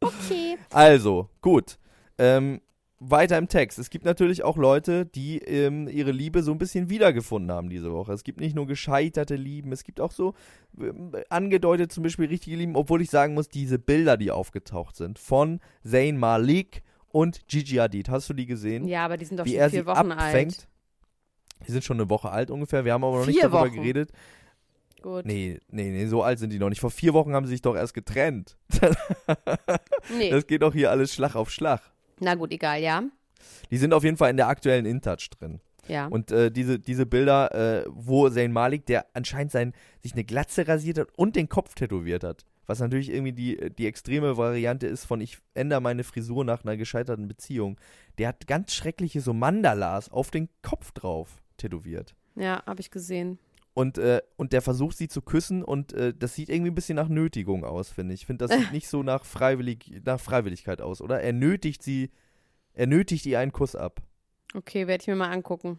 [0.00, 0.56] Okay.
[0.70, 1.78] Also, gut.
[2.18, 2.60] Ähm,
[3.04, 3.78] weiter im Text.
[3.78, 7.92] Es gibt natürlich auch Leute, die ähm, ihre Liebe so ein bisschen wiedergefunden haben diese
[7.92, 8.12] Woche.
[8.12, 10.34] Es gibt nicht nur gescheiterte Lieben, es gibt auch so
[10.80, 15.18] ähm, angedeutet zum Beispiel richtige Lieben, obwohl ich sagen muss, diese Bilder, die aufgetaucht sind
[15.18, 18.08] von Zayn Malik und Gigi Hadid.
[18.08, 18.86] Hast du die gesehen?
[18.86, 20.52] Ja, aber die sind doch Wie schon er vier sie Wochen abfängt.
[20.58, 20.68] alt.
[21.66, 22.84] Die sind schon eine Woche alt ungefähr.
[22.84, 23.76] Wir haben aber noch nicht Vier darüber Wochen.
[23.76, 24.10] geredet.
[25.02, 25.26] Gut.
[25.26, 26.80] Nee, nee, nee, so alt sind die noch nicht.
[26.80, 28.56] Vor vier Wochen haben sie sich doch erst getrennt.
[30.16, 30.30] Nee.
[30.30, 31.80] Das geht doch hier alles Schlag auf Schlag.
[32.22, 33.02] Na gut, egal, ja.
[33.70, 35.60] Die sind auf jeden Fall in der aktuellen InTouch drin.
[35.88, 36.06] Ja.
[36.06, 40.68] Und äh, diese, diese Bilder, äh, wo Zayn Malik, der anscheinend sein, sich eine Glatze
[40.68, 42.46] rasiert hat und den Kopf tätowiert hat.
[42.66, 46.76] Was natürlich irgendwie die, die extreme Variante ist von ich ändere meine Frisur nach einer
[46.76, 47.78] gescheiterten Beziehung,
[48.18, 52.14] der hat ganz schreckliche so Mandalas auf den Kopf drauf tätowiert.
[52.36, 53.40] Ja, habe ich gesehen.
[53.74, 56.96] Und, äh, und der versucht sie zu küssen und äh, das sieht irgendwie ein bisschen
[56.96, 58.20] nach Nötigung aus, finde ich.
[58.20, 61.20] Ich finde, das sieht nicht so nach, Freiwillig, nach Freiwilligkeit aus, oder?
[61.22, 62.10] Er nötigt sie,
[62.74, 64.02] er nötigt ihr einen Kuss ab.
[64.54, 65.78] Okay, werde ich mir mal angucken.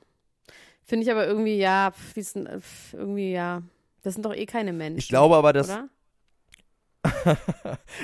[0.84, 3.62] Finde ich aber irgendwie, ja, pf, denn, pf, irgendwie, ja.
[4.02, 4.98] Das sind doch eh keine Menschen.
[4.98, 5.70] Ich glaube aber, dass.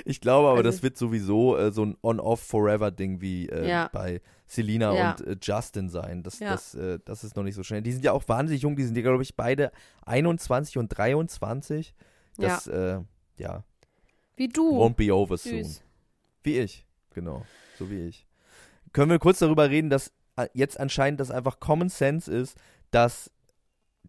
[0.06, 3.89] Ich glaube aber, Also- das wird sowieso äh, so ein On-Off-Forever-Ding wie äh, Ja.
[3.91, 5.12] bei Selina Ja.
[5.12, 6.23] und äh, Justin sein.
[6.23, 6.49] Das, Ja.
[6.51, 7.81] das, äh, das ist noch nicht so schnell.
[7.83, 9.71] Die sind ja auch wahnsinnig jung, die sind ja, glaube ich, beide
[10.05, 11.93] 21 und 23.
[12.38, 13.01] Das, ja, äh,
[13.38, 13.63] ja
[14.35, 14.71] Wie du.
[14.81, 15.63] won't be over soon.
[15.63, 15.83] Süß.
[16.43, 17.45] Wie ich, genau,
[17.77, 18.25] so wie ich.
[18.91, 22.57] Können wir kurz darüber reden, dass äh, jetzt anscheinend das einfach Common Sense ist,
[22.91, 23.29] dass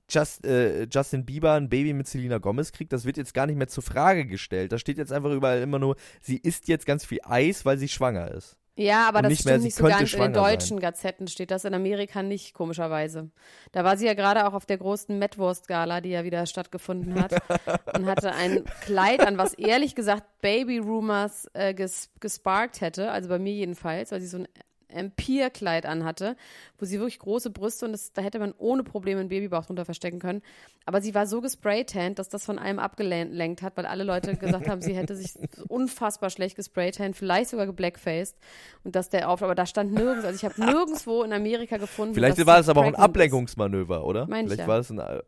[0.08, 3.56] Just, äh, Justin Bieber ein Baby mit Selena Gomez kriegt, das wird jetzt gar nicht
[3.56, 4.72] mehr zur Frage gestellt.
[4.72, 7.88] Da steht jetzt einfach überall immer nur, sie isst jetzt ganz viel Eis, weil sie
[7.88, 8.56] schwanger ist.
[8.80, 9.94] Ja, aber das nicht mehr, stimmt sie nicht so ganz.
[9.94, 10.44] In den schwanger sein.
[10.44, 13.30] deutschen Gazetten steht das, in Amerika nicht, komischerweise.
[13.72, 17.32] Da war sie ja gerade auch auf der großen Metwurst-Gala, die ja wieder stattgefunden hat
[17.94, 23.38] und hatte ein Kleid an, was ehrlich gesagt Baby-Rumors äh, ges gesparkt hätte, also bei
[23.38, 24.48] mir jedenfalls, weil sie so ein
[24.90, 26.36] Empire-Kleid anhatte,
[26.78, 29.84] wo sie wirklich große Brüste und das, da hätte man ohne Probleme einen Babybauch drunter
[29.84, 30.42] verstecken können.
[30.86, 34.68] Aber sie war so gespraytanned, dass das von allem abgelenkt hat, weil alle Leute gesagt
[34.68, 35.34] haben, sie hätte sich
[35.68, 38.36] unfassbar schlecht gespraytanned, vielleicht sogar geblackfaced
[38.84, 42.14] und dass der auf, aber da stand nirgends, also ich habe nirgendwo in Amerika gefunden.
[42.14, 42.94] Vielleicht war es aber auch ein.
[42.94, 44.26] Ablenkungsmanöver, oder?
[44.26, 44.68] Meine ich Vielleicht ja.
[44.68, 44.98] war es ein.
[44.98, 45.20] Äh,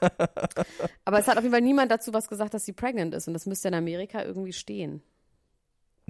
[1.04, 3.34] Aber es hat auf jeden Fall niemand dazu was gesagt, dass sie pregnant ist und
[3.34, 5.02] das müsste in Amerika irgendwie stehen.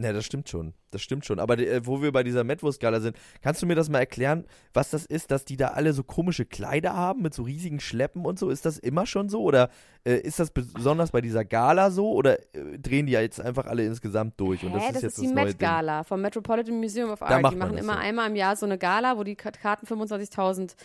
[0.01, 0.75] Ne, das stimmt schon.
[0.93, 1.41] Das stimmt schon.
[1.41, 4.91] Aber äh, wo wir bei dieser Metwurst-Gala sind, kannst du mir das mal erklären, was
[4.91, 8.39] das ist, dass die da alle so komische Kleider haben mit so riesigen Schleppen und
[8.39, 8.49] so?
[8.49, 9.43] Ist das immer schon so?
[9.43, 9.71] Oder
[10.05, 12.13] äh, ist das besonders bei dieser Gala so?
[12.13, 14.63] Oder äh, drehen die ja jetzt einfach alle insgesamt durch?
[14.63, 17.11] und das Hä, ist das jetzt ist die das neue Met Gala vom Metropolitan Museum
[17.11, 17.51] of Art.
[17.53, 17.99] Die machen immer so.
[17.99, 20.77] einmal im Jahr so eine Gala, wo die Ka- Karten 25.000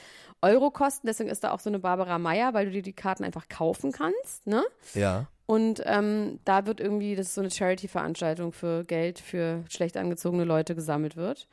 [0.41, 1.05] Euro kosten.
[1.05, 3.91] Deswegen ist da auch so eine Barbara Meyer, weil du dir die Karten einfach kaufen
[3.91, 4.63] kannst, ne?
[4.95, 5.27] Ja.
[5.53, 10.45] Und ähm, da wird irgendwie, das ist so eine Charity-Veranstaltung für Geld für schlecht angezogene
[10.45, 11.47] Leute gesammelt wird.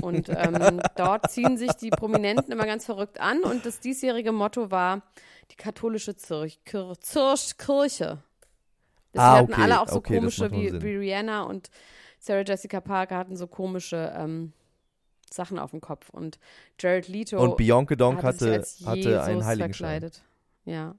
[0.00, 3.42] Und ähm, dort ziehen sich die Prominenten immer ganz verrückt an.
[3.42, 5.02] Und das diesjährige Motto war
[5.50, 8.22] die katholische Zirch, Kir Zirch, Kirche.
[9.12, 11.68] Das Ah, hatten okay, alle auch so okay, komische, wie, wie Rihanna und
[12.20, 14.54] Sarah Jessica Parker hatten so komische ähm,
[15.30, 16.08] Sachen auf dem Kopf.
[16.08, 16.38] Und
[16.80, 20.00] Jared Leto Und Bianca Donk hatte, hatte, hatte einen Heiligenschein.
[20.00, 20.22] verkleidet.
[20.64, 20.94] Ja.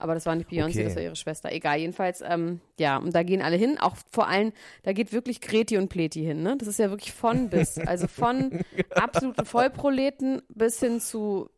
[0.00, 0.84] Aber das war nicht Beyoncé, Okay.
[0.84, 1.52] das war ihre Schwester.
[1.52, 3.78] Egal, jedenfalls, ähm, ja, und da gehen alle hin.
[3.78, 6.56] Auch vor allem, da geht wirklich Greti und Pleti hin, ne?
[6.56, 7.78] Das ist ja wirklich von bis.
[7.78, 8.60] Also von
[8.94, 11.50] absoluten Vollproleten bis hin zu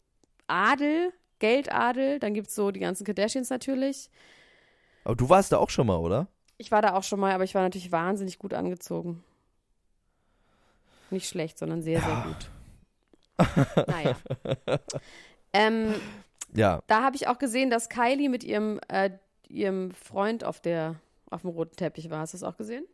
[0.48, 2.18] Adel, Geldadel.
[2.18, 4.10] Dann gibt es so die ganzen Kardashians natürlich.
[5.04, 6.26] Aber du warst da auch schon mal, oder?
[6.58, 9.22] Ich war da auch schon mal, aber ich war natürlich wahnsinnig gut angezogen.
[11.10, 13.86] Nicht schlecht, sondern sehr, sehr gut.
[13.86, 14.16] naja.
[15.54, 15.94] Ähm,
[16.54, 16.82] Ja.
[16.86, 19.10] da habe ich auch gesehen, dass Kylie mit ihrem, äh,
[19.48, 20.96] ihrem Freund auf, der,
[21.30, 22.20] auf dem roten Teppich war.
[22.20, 22.84] Hast du das auch gesehen?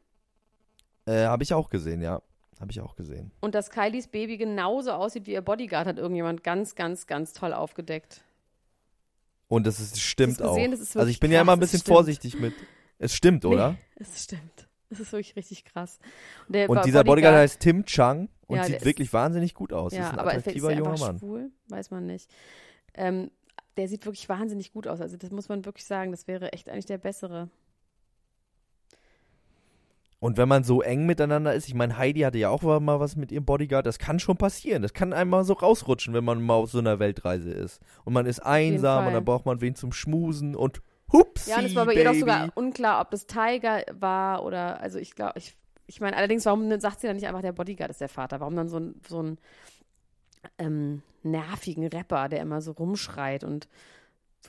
[1.07, 2.21] Äh, Habe ich auch gesehen, ja.
[2.61, 3.31] Habe ich auch gesehen.
[3.41, 7.53] Und dass Kylies Baby genauso aussieht wie ihr Bodyguard, hat irgendjemand ganz, ganz, ganz toll
[7.53, 8.23] aufgedeckt.
[9.47, 10.67] Und das ist, stimmt du gesehen?
[10.67, 10.71] auch.
[10.73, 12.53] Das ist also ich bin ja krass, immer ein das bisschen vorsichtig mit.
[12.99, 13.71] Es stimmt, oder?
[13.73, 14.69] Nee, es stimmt.
[14.91, 15.99] Das ist wirklich richtig krass.
[16.49, 19.93] Und, Und dieser Bodyguard heißt Tim Chang und Ja, sieht ist- wirklich wahnsinnig gut aus.
[19.93, 21.19] Ja, ist ein aber ist er attraktiver junger einfach Mann.
[21.19, 21.51] schwul?
[21.69, 22.31] Weiß man nicht.
[22.95, 23.31] Ähm,
[23.79, 25.01] der sieht wirklich wahnsinnig gut aus.
[25.01, 26.11] Also das muss man wirklich sagen.
[26.11, 27.49] Das wäre echt eigentlich der bessere.
[30.21, 33.15] Und wenn man so eng miteinander ist, ich meine, Heidi hatte ja auch mal was
[33.15, 34.83] mit ihrem Bodyguard, das kann schon passieren.
[34.83, 37.81] Das kann einem mal so rausrutschen, wenn man mal auf so einer Weltreise ist.
[38.05, 41.67] Und man ist einsam und dann braucht man wen zum Schmusen und hupsi, Ja, und
[41.67, 42.05] es war bei Baby.
[42.05, 46.17] ihr doch sogar unklar, ob das Tiger war oder, also ich glaube, ich, ich meine,
[46.17, 48.41] allerdings, warum sagt sie dann nicht einfach, der Bodyguard ist der Vater?
[48.41, 49.39] Warum dann so ein, so ein
[50.59, 53.69] ähm, nervigen Rapper, der immer so rumschreit und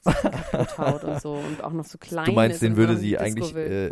[0.03, 0.11] so
[0.77, 3.91] haut und so und auch noch so klein Du meinst, den würde sie eigentlich, äh,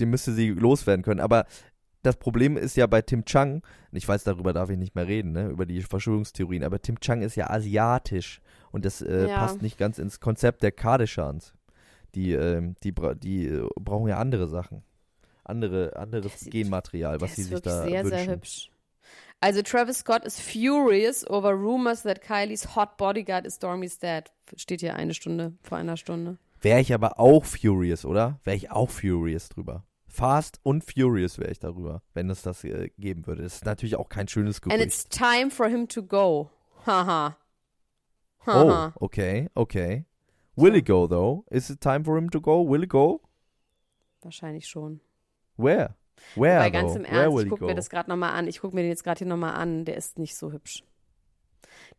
[0.00, 1.20] den müsste sie loswerden können.
[1.20, 1.46] Aber
[2.02, 3.54] das Problem ist ja bei Tim Chang,
[3.90, 7.00] und ich weiß, darüber darf ich nicht mehr reden, ne, über die Verschwörungstheorien, aber Tim
[7.00, 8.40] Chang ist ja asiatisch
[8.72, 9.38] und das äh, Ja.
[9.38, 11.54] passt nicht ganz ins Konzept der Kardashans.
[12.14, 14.82] Die, ähm, die, bra die äh, brauchen ja andere Sachen.
[15.42, 18.18] Andere, anderes Genmaterial, was sie sich da sehr, wünschen.
[18.18, 18.70] sehr hübsch.
[19.40, 24.32] Also Travis Scott is furious over rumors that Kylies hot bodyguard is Stormy's dad.
[24.56, 26.38] Steht hier eine Stunde vor einer Stunde.
[26.62, 28.40] Wäre ich aber auch furious, oder?
[28.44, 29.84] Wäre ich auch furious drüber.
[30.06, 33.42] Fast und furious wäre ich darüber, wenn es das äh, geben würde.
[33.42, 34.86] Das ist natürlich auch kein schönes And Gerücht.
[34.86, 36.50] it's time for him to go.
[36.86, 37.36] Haha.
[38.46, 38.92] Oh, Haha.
[39.00, 40.04] okay, okay.
[40.56, 41.44] Will he go though?
[41.50, 42.62] Is it time for him to go?
[42.66, 43.20] Will he go?
[44.22, 45.00] Wahrscheinlich schon.
[45.56, 45.96] Where?
[46.34, 46.60] Where?
[46.60, 46.98] Weil ganz though?
[46.98, 48.48] im Ernst, ich gucke mir das gerade nochmal an.
[48.48, 49.84] Ich gucke mir den jetzt gerade hier nochmal an.
[49.84, 50.84] Der ist nicht so hübsch.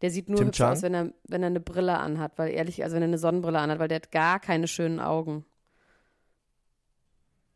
[0.02, 0.72] Der sieht nur Tim hübsch Chang?
[0.72, 3.60] aus, wenn er, wenn er eine Brille anhat, weil ehrlich, also wenn er eine Sonnenbrille
[3.60, 5.46] anhat, weil der hat gar keine schönen Augen.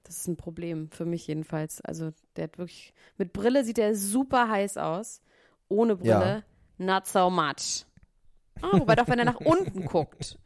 [0.03, 1.81] Das ist ein Problem, für mich jedenfalls.
[1.81, 5.21] Also der hat wirklich, mit Brille sieht er super heiß aus.
[5.67, 6.43] Ohne Brille,
[6.77, 7.85] not so much.
[8.61, 10.39] Ah, wobei doch, wenn er nach unten guckt.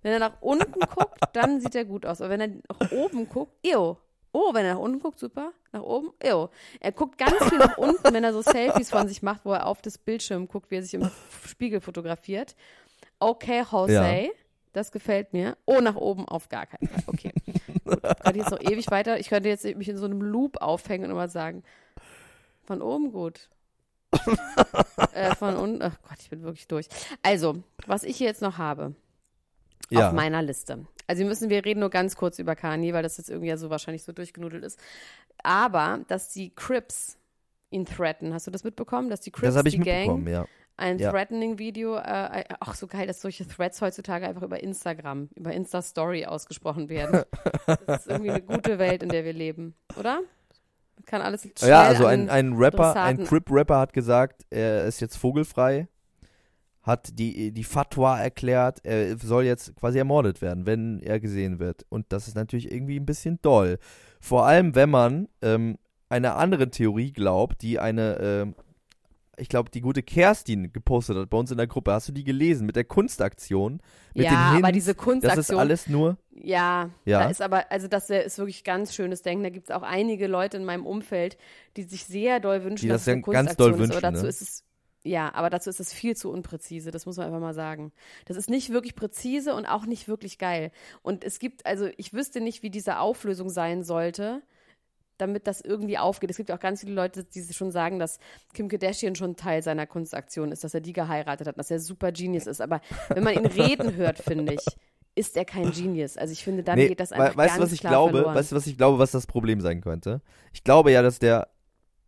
[0.00, 2.20] Wenn er nach unten guckt, dann sieht er gut aus.
[2.20, 3.96] Aber wenn er nach oben guckt, ew.
[4.32, 5.52] Oh, wenn er nach unten guckt, super.
[5.72, 6.48] Nach oben, ew.
[6.80, 9.66] Er guckt ganz viel nach unten, wenn er so Selfies von sich macht, wo er
[9.66, 11.10] auf das Bildschirm guckt, wie er sich im
[11.46, 12.56] Spiegel fotografiert.
[13.18, 14.30] Okay, Jose, Ja.
[14.72, 15.56] das gefällt mir.
[15.66, 17.04] Oh, nach oben auf gar keinen Fall.
[17.06, 17.32] Okay.
[17.84, 19.18] Gut, ich könnte jetzt noch ewig weiter.
[19.18, 21.62] Ich könnte jetzt mich in so einem Loop aufhängen und immer sagen,
[22.64, 23.50] von oben gut.
[25.14, 26.86] äh, von unten, ach Gott, ich bin wirklich durch.
[27.22, 28.94] Also, was ich hier jetzt noch habe
[29.90, 30.08] ja.
[30.08, 30.86] auf meiner Liste.
[31.12, 33.58] Also wir müssen, wir reden nur ganz kurz über Kanye, weil das jetzt irgendwie ja
[33.58, 34.80] so wahrscheinlich so durchgenudelt ist.
[35.42, 37.18] Aber, dass die Crips
[37.68, 38.32] ihn threaten.
[38.32, 39.10] Hast du das mitbekommen?
[39.10, 40.46] Dass die Crips, das die Gang, ja.
[40.78, 41.10] ein Ja.
[41.10, 46.88] Threatening-Video, äh, auch so geil, dass solche Threads heutzutage einfach über Instagram, über Insta-Story ausgesprochen
[46.88, 47.24] werden.
[47.86, 50.20] das ist irgendwie eine gute Welt, in der wir leben, oder?
[51.04, 55.18] Kann alles schnell Ja, also ein, ein Rapper, ein Crip-Rapper hat gesagt, er ist jetzt
[55.18, 55.88] vogelfrei,
[56.82, 61.86] hat die, die Fatwa erklärt, er soll jetzt quasi ermordet werden, wenn er gesehen wird.
[61.88, 63.78] Und das ist natürlich irgendwie ein bisschen doll.
[64.20, 68.54] Vor allem, wenn man ähm, einer anderen Theorie glaubt, die eine, ähm,
[69.36, 71.92] ich glaube, die gute Kerstin gepostet hat bei uns in der Gruppe.
[71.92, 72.66] Hast du die gelesen?
[72.66, 73.80] Mit der Kunstaktion?
[74.14, 76.18] Mit ja, den Hints, aber diese Das ist Kunstaktion, alles nur.
[76.32, 77.20] Ja, Ja.
[77.20, 79.44] da ist aber, also das ist wirklich ganz schönes Denken.
[79.44, 81.38] Da gibt es auch einige Leute in meinem Umfeld,
[81.76, 83.96] die sich sehr doll wünschen, Die dass das es eine ja ganz doll Kunstaktion ist.
[83.96, 84.28] Aber wünschen, dazu ne?
[84.28, 84.64] ist es,
[85.04, 86.90] ja, aber dazu ist es viel zu unpräzise.
[86.90, 87.92] Das muss man einfach mal sagen.
[88.26, 90.70] Das ist nicht wirklich präzise und auch nicht wirklich geil.
[91.02, 94.42] Und es gibt, also ich wüsste nicht, wie diese Auflösung sein sollte,
[95.18, 96.30] damit das irgendwie aufgeht.
[96.30, 98.18] Es gibt auch ganz viele Leute, die schon sagen, dass
[98.54, 102.12] Kim Kardashian schon Teil seiner Kunstaktion ist, dass er die geheiratet hat, dass er super
[102.12, 102.60] Genius ist.
[102.60, 104.64] Aber wenn man ihn reden hört, finde ich,
[105.14, 106.16] ist er kein Genius.
[106.16, 108.12] Also ich finde, dann Nee, geht das einfach weißt ganz du, was ich klar glaube?
[108.18, 108.34] verloren.
[108.34, 110.22] Weißt du, was ich glaube, was das Problem sein könnte?
[110.52, 111.48] Ich glaube ja, dass der,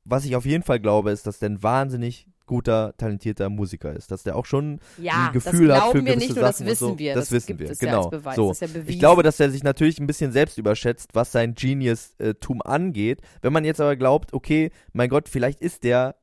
[0.04, 4.10] was ich auf jeden Fall glaube, ist, dass der ein wahnsinnig guter, talentierter Musiker ist.
[4.10, 6.44] Dass der auch schon ja, ein Gefühl das hat für glauben wir gewisse nicht, nur
[6.44, 6.98] das wissen so.
[6.98, 7.14] wir.
[7.14, 8.10] Das, wissen gibt wir, genau.
[8.12, 8.48] Ja so.
[8.48, 8.82] Das ist ja.
[8.86, 13.20] Ich glaube, dass er sich natürlich ein bisschen selbst überschätzt, was sein Genius-Tum angeht.
[13.42, 16.16] Wenn man jetzt aber glaubt, okay, mein Gott, vielleicht ist der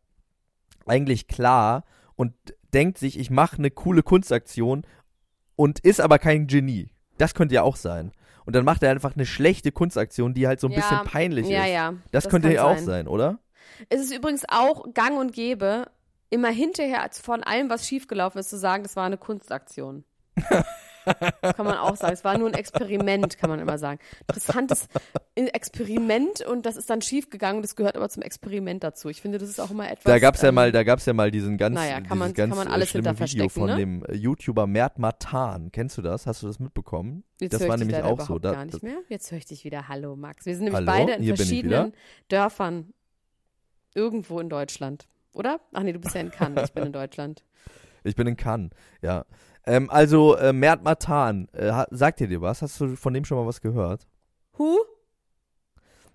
[0.86, 1.84] eigentlich klar
[2.16, 2.34] und
[2.74, 4.84] denkt sich, ich mache eine coole Kunstaktion
[5.56, 6.90] und ist aber kein Genie.
[7.18, 8.12] Das könnte ja auch sein.
[8.46, 11.64] Und dann macht er einfach eine schlechte Kunstaktion, die halt so ein bisschen peinlich ja,
[11.64, 11.72] ist.
[11.72, 11.94] ja.
[12.12, 13.40] Das, könnte ja auch sein, oder?
[13.90, 15.86] Es ist übrigens auch gang und gäbe,
[16.32, 20.04] immer hinterher von allem, was schiefgelaufen ist, zu sagen, das war eine Kunstaktion.
[21.42, 22.14] Das kann man auch sagen.
[22.14, 24.00] Es war nur ein Experiment, kann man immer sagen.
[24.28, 24.88] Interessantes
[25.36, 27.64] Experiment und das ist dann schiefgegangen.
[27.64, 29.10] Das gehört aber zum Experiment dazu.
[29.10, 30.04] Ich finde, das ist auch immer etwas.
[30.04, 32.52] Da gab's ja ähm, mal, da gab's ja mal diesen ganz, naja, kann man- ganz
[32.52, 33.78] kann man äh, alles schlimme Video von ne?
[33.78, 35.72] dem äh, YouTuber Mert Matan.
[35.72, 36.28] Kennst du das?
[36.28, 37.24] Hast du das mitbekommen?
[37.40, 38.38] Jetzt das war nämlich auch so.
[38.38, 39.02] Da, gar nicht mehr.
[39.10, 39.88] Jetzt höre ich dich wieder.
[39.88, 40.46] Hallo, Max.
[40.46, 41.94] Wir sind nämlich Hallo, beide in verschiedenen
[42.28, 42.94] Dörfern
[43.96, 45.08] irgendwo in Deutschland.
[45.34, 45.60] Oder?
[45.74, 46.66] Ach nee, du bist ja in Cannes.
[46.66, 47.44] Ich bin in Deutschland.
[48.04, 49.26] ich bin in Cannes, ja.
[49.66, 52.62] Ähm, also, äh, Mert Matan, äh, sagt dir dir was?
[52.62, 54.08] Hast du von dem schon mal was gehört?
[54.58, 54.80] Who?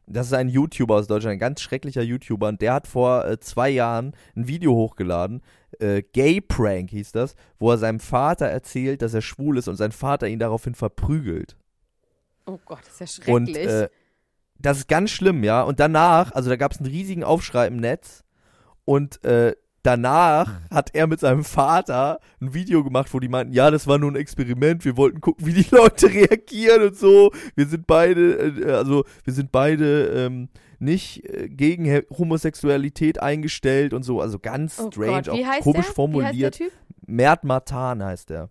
[0.09, 2.49] Das ist ein YouTuber aus Deutschland, ein ganz schrecklicher YouTuber.
[2.49, 5.43] Und der hat vor äh, zwei Jahren ein Video hochgeladen,
[5.81, 9.77] äh, Gay Prank hieß das, wo er seinem Vater erzählt, dass er schwul ist und
[9.77, 11.57] sein Vater ihn daraufhin verprügelt.
[12.47, 13.35] Oh Gott, das ist ja schrecklich.
[13.35, 13.89] Und äh,
[14.59, 15.63] das ist ganz schlimm, ja.
[15.63, 18.25] Und danach, also da gab es einen riesigen Aufschrei im Netz
[18.87, 23.71] und äh, danach hat er mit seinem Vater ein Video gemacht, wo die meinten, ja,
[23.71, 27.31] das war nur ein Experiment, wir wollten gucken, wie die Leute reagieren und so.
[27.55, 33.93] Wir sind beide, äh, also wir sind beide ähm, nicht äh, gegen He- Homosexualität eingestellt
[33.93, 34.21] und so.
[34.21, 35.95] Also ganz oh strange, Gott, auch komisch der?
[35.95, 36.35] formuliert.
[36.35, 36.73] Wie heißt der Typ?
[37.07, 38.51] Mert Matan heißt er.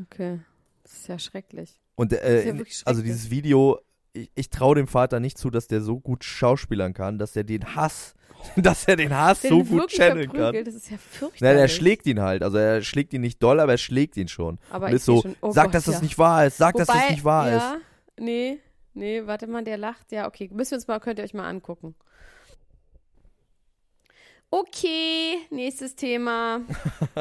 [0.00, 0.40] Okay,
[0.82, 1.80] das ist ja schrecklich.
[1.94, 3.16] Und Das äh, ist ja wirklich also schrecklich.
[3.16, 3.80] dieses Video,
[4.16, 7.44] ich, ich traue dem Vater nicht zu, dass der so gut schauspielern kann, dass er
[7.44, 8.14] den Hass,
[8.56, 10.64] dass er den Hass Der so gut channeln kann.
[10.64, 11.40] Das ist ja fürchterlich.
[11.40, 12.42] Na, der schlägt ihn halt.
[12.42, 14.58] Also er schlägt ihn nicht doll, aber er schlägt ihn schon.
[14.70, 16.00] Aber und ich ist so, schon, oh sag, Gott, dass das ja.
[16.02, 17.62] nicht wahr ist, sag, dass das Wobei, nicht wahr ist.
[17.62, 17.76] ja,
[18.18, 18.60] Nee,
[18.94, 20.10] nee, warte mal, der lacht.
[20.12, 20.48] Ja, okay.
[20.52, 21.94] Müssen wir uns mal, könnt ihr euch mal angucken.
[24.50, 26.60] Okay, nächstes Thema.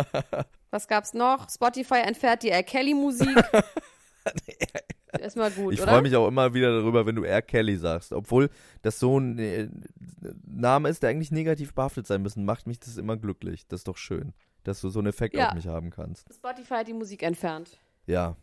[0.71, 1.49] Was gab's noch?
[1.49, 2.63] Spotify entfernt die R.
[2.63, 3.35] Kelly-Musik.
[5.21, 7.41] Erstmal gut, Ich freue mich auch immer wieder darüber, wenn du R.
[7.41, 8.13] Kelly sagst.
[8.13, 8.49] Obwohl
[8.81, 9.69] das so ein äh,
[10.45, 13.67] Name ist, der eigentlich negativ behaftet sein müssen, macht mich das immer glücklich.
[13.67, 15.49] Das ist doch schön, dass du so einen Effekt Ja.
[15.49, 16.27] auf mich haben kannst.
[16.33, 17.77] Spotify hat die Musik entfernt.
[18.07, 18.35] Ja.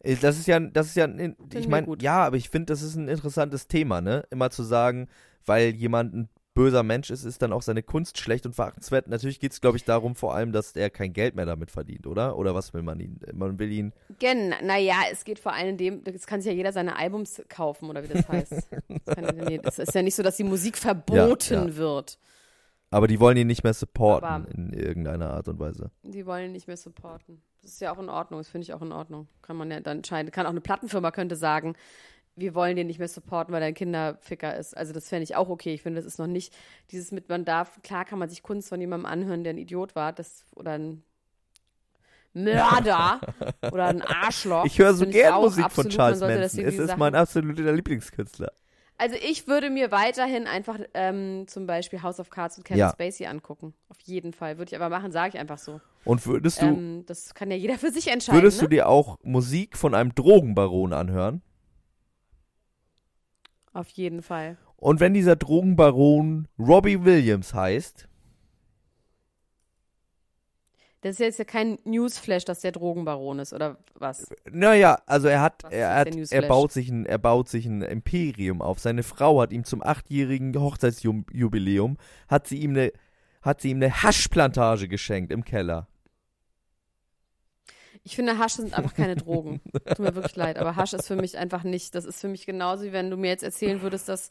[0.00, 2.82] Äh, Das ist ja, das ist ja, ein- ich meine, ja, aber ich finde, das
[2.82, 4.24] ist ein interessantes Thema, ne?
[4.30, 5.08] Immer zu sagen,
[5.44, 6.28] weil jemand ein
[6.58, 9.06] böser Mensch ist, ist dann auch seine Kunst schlecht und verachtenswert.
[9.08, 12.06] Natürlich geht es, glaube ich, darum vor allem, dass er kein Geld mehr damit verdient,
[12.06, 12.36] oder?
[12.36, 13.20] Oder was will man ihn?
[13.32, 13.92] Man will ihn.
[14.18, 17.88] Gen, naja, es geht vor allem dem, das kann sich ja jeder seine Albums kaufen
[17.88, 18.52] oder wie das heißt.
[19.04, 21.76] Das kann, nee, es ist ja nicht so, dass die Musik verboten Ja, ja.
[21.76, 22.18] wird.
[22.90, 25.90] Aber die wollen ihn nicht mehr supporten Aber- in irgendeiner Art und Weise.
[26.02, 27.42] Die wollen ihn nicht mehr supporten.
[27.62, 29.28] Das ist ja auch in Ordnung, das finde ich auch in Ordnung.
[29.42, 30.30] Kann man ja dann entscheiden.
[30.32, 31.74] Kann auch eine Plattenfirma könnte sagen,
[32.38, 34.76] wir wollen den nicht mehr supporten, weil er ein Kinderficker ist.
[34.76, 35.74] Also das fände ich auch okay.
[35.74, 36.54] Ich finde, das ist noch nicht
[36.90, 39.94] dieses mit, man darf, klar kann man sich Kunst von jemandem anhören, der ein Idiot
[39.94, 41.02] war, das oder ein
[42.34, 43.20] Mörder
[43.72, 44.64] oder ein Arschloch.
[44.64, 45.74] Ich höre so gern Musik absolut.
[45.74, 46.64] von Man Charles sollte Manson.
[46.64, 48.52] Es ist mein absoluter Lieblingskünstler.
[49.00, 52.90] Also ich würde mir weiterhin einfach ähm, zum Beispiel House of Cards und Kevin Ja.
[52.90, 53.72] Spacey angucken.
[53.90, 54.58] Auf jeden Fall.
[54.58, 55.80] Würde ich aber machen, sage ich einfach so.
[56.04, 58.40] Und würdest du, Ähm, das kann ja jeder für sich entscheiden.
[58.42, 58.66] würdest ne?
[58.68, 61.42] du dir auch Musik von einem Drogenbaron anhören?
[63.72, 64.56] Auf jeden Fall.
[64.76, 68.08] Und wenn dieser Drogenbaron Robbie Williams heißt,
[71.00, 74.26] Das ist jetzt ja kein Newsflash, dass der Drogenbaron ist, oder was?
[74.50, 77.82] naja, also er hat, Was er hat, er baut sich ein, er baut sich ein
[77.82, 78.80] Imperium auf.
[78.80, 82.92] Seine Frau hat ihm zum achtjährigen Hochzeitsjubiläum hat sie ihm eine,
[83.42, 85.86] hat sie ihm eine Haschplantage geschenkt im Keller.
[88.08, 89.60] Ich finde, Hasch sind einfach keine Drogen.
[89.86, 91.94] Tut mir wirklich leid, aber Hasch ist für mich einfach nicht.
[91.94, 94.30] Das ist für mich genauso, wie wenn du mir jetzt erzählen würdest, dass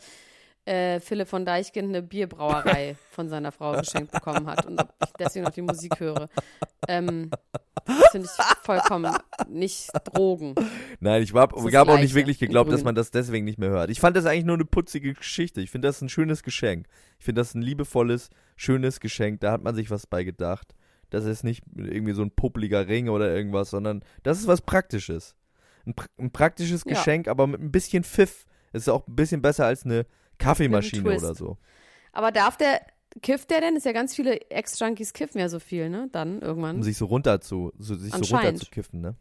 [0.66, 5.46] äh, Philipp von Deichkind eine Bierbrauerei von seiner Frau geschenkt bekommen hat und ich deswegen
[5.46, 6.28] noch die Musik höre.
[6.88, 7.30] Ähm,
[7.86, 9.16] das finde ich vollkommen
[9.48, 10.56] nicht Drogen.
[11.00, 13.92] Nein, ich habe auch Leiche nicht wirklich geglaubt, dass man das deswegen nicht mehr hört.
[13.92, 15.62] Ich fand das eigentlich nur eine putzige Geschichte.
[15.62, 16.88] Ich finde das ein schönes Geschenk.
[17.20, 19.42] Ich finde das ein liebevolles, schönes Geschenk.
[19.42, 20.74] Da hat man sich was bei gedacht.
[21.10, 25.36] Das ist nicht irgendwie so ein puppeliger Ring oder irgendwas, sondern das ist was Praktisches.
[25.86, 26.93] Ein, ein praktisches Ja.
[26.93, 28.46] Geschenk, aber mit ein bisschen Pfiff.
[28.74, 30.06] Ist auch ein bisschen besser als eine
[30.38, 31.58] Kaffeemaschine oder so.
[32.12, 32.82] Aber darf der,
[33.22, 33.76] kifft der denn?
[33.76, 36.10] Ist ja ganz viele Ex-Junkies kiffen ja so viel, ne?
[36.12, 36.78] Dann irgendwann.
[36.78, 39.15] Um sich so runter zu, so, sich so runter zu kiffen, ne?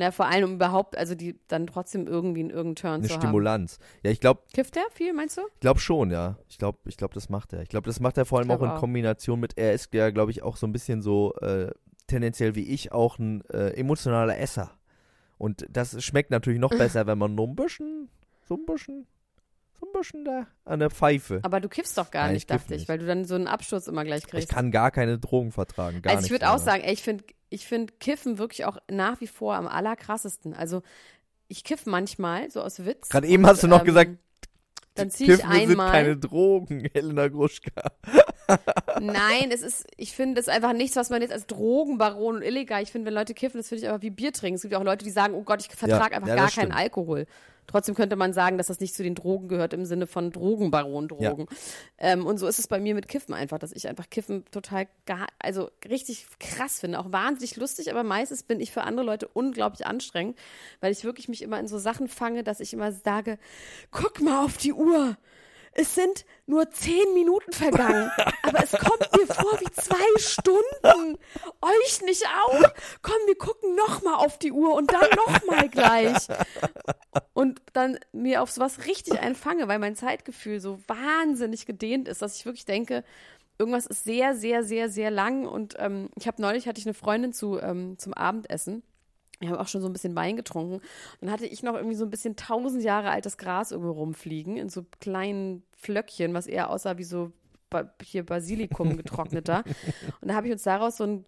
[0.00, 3.12] Na, vor allem um überhaupt, also die dann trotzdem irgendwie in irgendeinen Turn Eine zu
[3.12, 3.20] haben.
[3.20, 3.78] Stimulanz.
[4.02, 5.42] Ja, ich glaube Kifft der viel, meinst du?
[5.52, 6.38] Ich glaube schon, ja.
[6.48, 7.60] Ich glaube, ich glaub, das macht er.
[7.60, 8.80] Ich glaube, das macht er vor allem auch in auch.
[8.80, 11.70] Kombination mit, er ist ja, glaube ich, auch so ein bisschen so äh,
[12.06, 14.70] tendenziell wie ich auch ein äh, emotionaler Esser.
[15.36, 18.08] Und das schmeckt natürlich noch besser, wenn man nur ein bisschen,
[18.48, 19.06] so ein bisschen,
[19.80, 21.40] so ein bisschen da an der Pfeife.
[21.42, 22.88] Aber du kiffst doch gar Nein, nicht, ich dachte ich, nicht.
[22.88, 24.48] weil du dann so einen Absturz immer gleich Ich kriegst.
[24.50, 26.02] kann gar keine Drogen vertragen.
[26.02, 29.20] Gar also ich würde auch sagen, ey, ich finde ich find Kiffen wirklich auch nach
[29.20, 30.54] wie vor am allerkrassesten.
[30.54, 30.82] Also
[31.48, 33.08] ich kiff manchmal, so aus Witz.
[33.08, 34.10] Gerade eben hast du noch ähm, gesagt,
[34.94, 35.90] dann ziehe ich Kiffen sind einmal.
[35.90, 37.90] keine Drogen, Helena Gruschka.
[39.00, 42.42] Nein, es ist, ich finde, es ist einfach nichts, was man jetzt als Drogenbaron und
[42.42, 42.82] illegal.
[42.82, 44.56] Ich finde, wenn Leute kiffen, das finde ich aber wie Bier trinken.
[44.56, 46.50] Es gibt ja auch Leute, die sagen, oh Gott, ich vertrage Ja, einfach ja, gar
[46.50, 46.72] keinen.
[46.72, 47.26] Alkohol.
[47.70, 51.46] Trotzdem könnte man sagen, dass das nicht zu den Drogen gehört im Sinne von Drogenbaron-Drogen.
[51.98, 54.88] Ähm, und so ist es bei mir mit Kiffen einfach, dass ich einfach Kiffen total
[55.06, 56.98] gar, also richtig krass finde.
[56.98, 60.36] Auch wahnsinnig lustig, aber meistens bin ich für andere Leute unglaublich anstrengend,
[60.80, 63.38] weil ich wirklich mich immer in so Sachen fange, dass ich immer sage,
[63.92, 65.16] guck mal auf die Uhr.
[65.72, 68.10] Es sind nur zehn Minuten vergangen,
[68.50, 71.18] aber es kommt mir vor wie zwei Stunden.
[71.60, 72.62] Euch nicht auch?
[73.02, 76.26] Komm, wir gucken noch mal auf die Uhr und dann noch mal gleich.
[77.32, 82.36] Und dann mir auf sowas richtig einfange, weil mein Zeitgefühl so wahnsinnig gedehnt ist, dass
[82.36, 83.04] ich wirklich denke,
[83.58, 85.46] irgendwas ist sehr, sehr, sehr, sehr lang.
[85.46, 88.82] Und ähm, ich habe neulich hatte ich eine Freundin zu ähm, zum Abendessen.
[89.38, 90.80] Wir haben auch schon so ein bisschen Wein getrunken.
[91.20, 94.68] Dann hatte ich noch irgendwie so ein bisschen tausend Jahre altes Gras irgendwo rumfliegen, in
[94.68, 97.32] so kleinen Flöckchen, was eher aussah wie so
[98.02, 99.64] hier Basilikum getrockneter.
[100.20, 101.24] Und da habe ich uns daraus so ein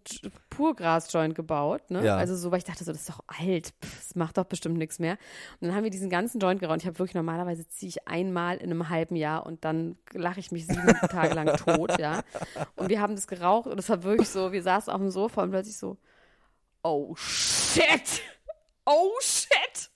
[0.49, 1.89] Purgras-Joint gebaut.
[1.89, 2.05] Ne?
[2.05, 2.17] Ja.
[2.17, 4.77] Also so, weil ich dachte so, das ist doch alt, Pff, das macht doch bestimmt
[4.77, 5.17] nichts mehr.
[5.59, 6.79] Und dann haben wir diesen ganzen Joint geraucht.
[6.81, 10.51] Ich habe wirklich normalerweise ziehe ich einmal in einem halben Jahr und dann lache ich
[10.51, 12.21] mich sieben Tage lang tot, ja.
[12.75, 15.43] Und wir haben das geraucht und es war wirklich so, wir saßen auf dem Sofa
[15.43, 15.97] und plötzlich so,
[16.83, 18.21] oh shit,
[18.85, 19.92] oh shit.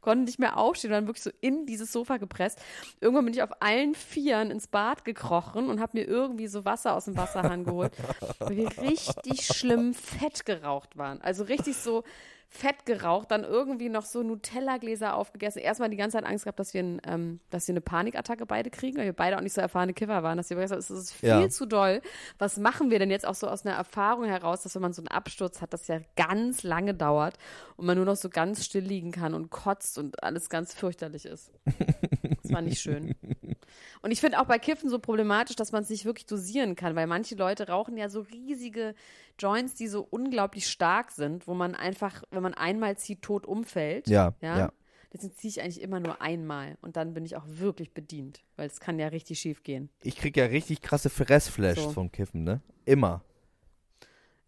[0.00, 2.60] Konnte nicht mehr aufstehen, dann wirklich so in dieses Sofa gepresst.
[3.00, 6.94] Irgendwann bin ich auf allen Vieren ins Bad gekrochen und habe mir irgendwie so Wasser
[6.94, 7.92] aus dem Wasserhahn geholt,
[8.38, 11.20] weil wir richtig schlimm fett geraucht waren.
[11.20, 12.04] Also richtig so
[12.52, 15.62] fett geraucht, dann irgendwie noch so Nutella-Gläser aufgegessen.
[15.62, 18.70] Erstmal die ganze Zeit Angst gehabt, dass wir, ein, ähm, dass wir eine Panikattacke beide
[18.70, 20.36] kriegen, weil wir beide auch nicht so erfahrene Kiffer waren.
[20.36, 21.48] Dass wir gesagt haben, es ist viel Ja.
[21.48, 22.02] zu doll.
[22.38, 25.00] Was machen wir denn jetzt auch so aus einer Erfahrung heraus, dass wenn man so
[25.00, 27.38] einen Absturz hat, das ja ganz lange dauert
[27.76, 31.26] und man nur noch so ganz still liegen kann und kotzt und alles ganz fürchterlich
[31.26, 31.52] ist.
[32.50, 33.14] Das war nicht schön.
[34.02, 36.96] Und ich finde auch bei Kiffen so problematisch, dass man es nicht wirklich dosieren kann,
[36.96, 38.94] weil manche Leute rauchen ja so riesige
[39.38, 44.08] Joints, die so unglaublich stark sind, wo man einfach, wenn man einmal zieht, tot umfällt.
[44.08, 44.58] Ja, Ja.
[44.58, 44.72] ja.
[45.12, 48.68] Deswegen ziehe ich eigentlich immer nur einmal und dann bin ich auch wirklich bedient, weil
[48.68, 49.90] es kann ja richtig schief gehen.
[50.02, 51.90] Ich krieg ja richtig krasse Fressflashs So.
[51.90, 52.60] vom Kiffen, ne?
[52.84, 53.24] Immer.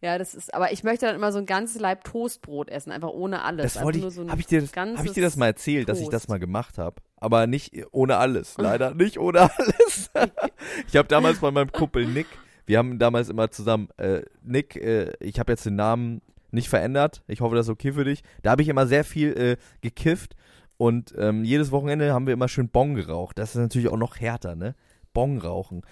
[0.02, 3.10] Ja, das ist, aber ich möchte dann immer so ein ganzes Leib Toastbrot essen, einfach
[3.10, 3.74] ohne alles.
[3.74, 4.02] Das wollte ich.
[4.02, 6.08] nur so ein Habe ich, dir das- hab ich dir das mal erzählt, dass ich
[6.08, 6.28] das Toast.
[6.28, 6.96] mal gemacht habe?
[7.18, 8.54] Aber nicht ohne alles.
[8.58, 10.10] Leider nicht ohne alles.
[10.88, 12.26] ich habe damals bei meinem Kumpel Nick,
[12.66, 17.22] wir haben damals immer zusammen, äh, Nick, äh, ich habe jetzt den Namen nicht verändert.
[17.28, 18.22] Ich hoffe, das ist okay für dich.
[18.42, 20.34] Da habe ich immer sehr viel äh, gekifft
[20.78, 23.38] und ähm, jedes Wochenende haben wir immer schön Bong geraucht.
[23.38, 24.74] Das ist natürlich auch noch härter, ne?
[25.14, 25.82] Bong rauchen.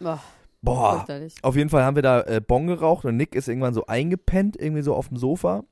[0.00, 0.18] Oh,
[0.64, 1.06] Boah.
[1.42, 4.56] Auf jeden Fall haben wir da äh, Bon geraucht und Nick ist irgendwann so eingepennt,
[4.56, 5.64] irgendwie so auf dem Sofa.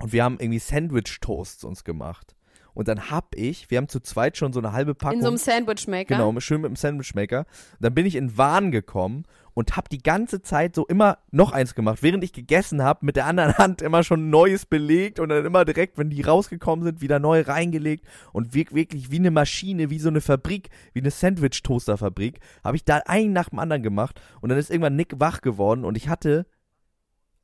[0.00, 2.34] Und wir haben irgendwie Sandwich-Toasts uns gemacht.
[2.74, 5.18] Und dann hab ich, wir haben zu zweit schon so eine halbe Packung.
[5.18, 6.16] In so einem Sandwichmaker.
[6.16, 7.40] Genau, schön mit dem Sandwichmaker.
[7.40, 11.52] Und dann bin ich in Wahn gekommen und hab die ganze Zeit so immer noch
[11.52, 15.28] eins gemacht, während ich gegessen hab, mit der anderen Hand immer schon Neues belegt und
[15.28, 19.30] dann immer direkt, wenn die rausgekommen sind, wieder neu reingelegt und wirk wirklich wie eine
[19.30, 23.82] Maschine, wie so eine Fabrik, wie eine Sandwich-Toaster-Fabrik, habe ich da einen nach dem anderen
[23.82, 26.46] gemacht und dann ist irgendwann Nick wach geworden und ich hatte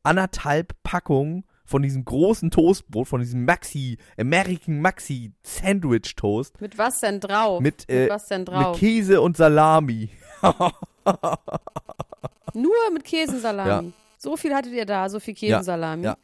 [0.02, 7.00] anderthalb Packungen von diesem großen Toastbrot, von diesem Maxi, American Maxi Sandwich Toast Mit was
[7.00, 7.60] denn drauf?
[7.60, 8.78] mit, äh, was denn mit drauf?
[8.78, 10.08] Käse und Salami.
[12.54, 13.86] Nur mit Käsesalami.
[13.88, 13.92] Ja.
[14.16, 16.04] So viel hattet ihr da, so viel Ja, Käsesalami.
[16.04, 16.16] ja.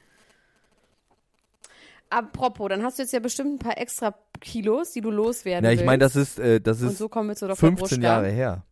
[2.10, 5.72] Apropos, dann hast du jetzt ja bestimmt ein paar extra Kilos, die du loswerden Ja,
[5.72, 7.56] ich meine, das ist, äh, das ist so kommen wir zu Dr.
[7.56, 8.02] 15 Gruschka.
[8.02, 8.62] Jahre her.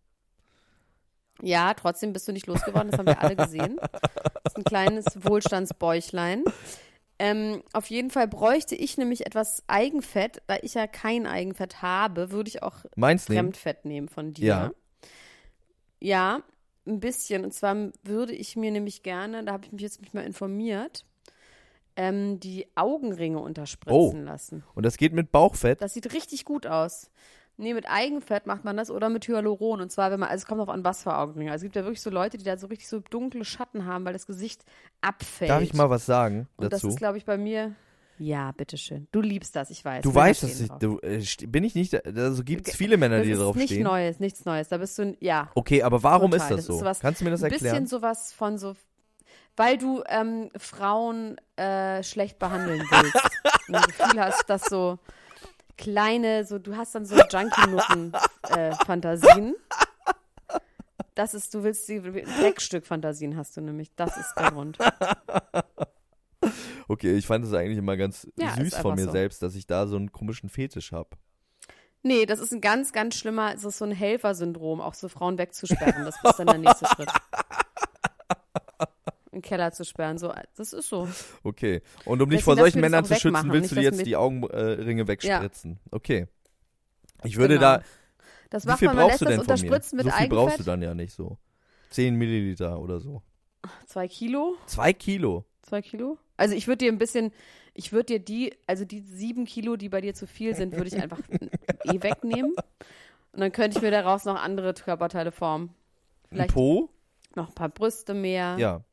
[1.40, 3.76] Ja, trotzdem bist du nicht losgeworden, das haben wir alle gesehen.
[3.80, 6.44] Das ist ein kleines Wohlstandsbäuchlein.
[7.18, 10.42] Ähm, auf jeden Fall bräuchte ich nämlich etwas Eigenfett.
[10.46, 13.52] Da ich ja kein Eigenfett habe, würde ich auch Meins nehmen?
[13.52, 14.46] Fremdfett nehmen von dir.
[14.46, 14.70] Ja.
[16.00, 16.42] Ja,
[16.86, 17.44] ein bisschen.
[17.44, 21.04] Und zwar würde ich mir nämlich gerne, da habe ich mich jetzt mich mal informiert,
[21.94, 24.24] ähm, die Augenringe unterspritzen Oh.
[24.24, 24.64] lassen.
[24.74, 25.80] Und das geht mit Bauchfett?
[25.80, 27.10] Das sieht richtig gut aus.
[27.62, 29.80] Nee, mit Eigenfett macht man das oder mit Hyaluron.
[29.80, 31.50] Und zwar, wenn man, also es kommt auch an, was für Augenringe.
[31.52, 34.04] Also es gibt ja wirklich so Leute, die da so richtig so dunkle Schatten haben,
[34.04, 34.64] weil das Gesicht
[35.00, 35.50] abfällt.
[35.50, 36.88] Darf ich mal was sagen Und das dazu?
[36.88, 37.74] ist, glaube ich, bei mir.
[38.18, 39.08] Ja, bitteschön.
[39.10, 40.02] Du liebst das, ich weiß.
[40.02, 43.16] Du weißt, stehen dass ich, du, äh, bin ich nicht, also gibt es viele Männer,
[43.18, 43.82] das die ist drauf nichts stehen.
[43.84, 44.68] Neues, nichts Neues.
[44.68, 45.50] Da bist du, ja.
[45.54, 46.44] Okay, aber warum Total.
[46.46, 46.72] ist das Das so?
[46.74, 47.84] ist sowas- Kannst du mir das Ein erklären?
[47.84, 48.74] bisschen sowas von so,
[49.56, 53.14] weil du ähm, Frauen äh, schlecht behandeln willst.
[53.68, 54.98] Und das Gefühl hast, dass so
[55.76, 59.54] kleine, so du hast dann so Junkie-Nutten-Fantasien.
[61.14, 63.94] das ist, du willst die Dreckstück-Fantasien hast du nämlich.
[63.96, 64.78] Das ist der Grund.
[66.88, 69.12] Okay, ich fand es eigentlich immer ganz Ja, süß von mir so.
[69.12, 71.10] selbst, dass ich da so einen komischen Fetisch habe.
[72.02, 75.38] Nee, das ist ein ganz, ganz schlimmer, es ist so ein Helfersyndrom, auch so Frauen
[75.38, 76.04] wegzusperren.
[76.04, 77.10] Das ist dann der nächste Schritt.
[79.32, 81.08] Im Keller zu sperren, so, das ist so.
[81.42, 81.80] Okay.
[82.04, 85.80] Und um dich vor solchen Männern zu schützen, willst du dir jetzt die Augenringe wegspritzen.
[85.90, 86.26] Okay.
[87.24, 87.78] Ich würde Genau.
[87.78, 87.82] da,
[88.50, 89.80] Das wie viel man, man brauchst du denn von mir?
[89.82, 91.38] So viel brauchst du dann ja nicht so.
[91.90, 93.22] 10 Milliliter oder so.
[93.86, 94.56] Zwei Kilo?
[94.66, 95.44] Zwei Kilo.
[95.62, 96.18] Zwei Kilo?
[96.36, 97.32] Also ich würde dir ein bisschen,
[97.74, 100.88] ich würde dir die, also die sieben Kilo, die bei dir zu viel sind, würde
[100.88, 101.20] ich einfach
[101.84, 102.52] eh wegnehmen.
[103.32, 105.68] Und dann könnte ich mir daraus noch andere Körperteile formen.
[105.68, 106.90] Ein Vielleicht Po?
[107.34, 108.56] noch ein paar Brüste mehr.
[108.58, 108.84] Ja.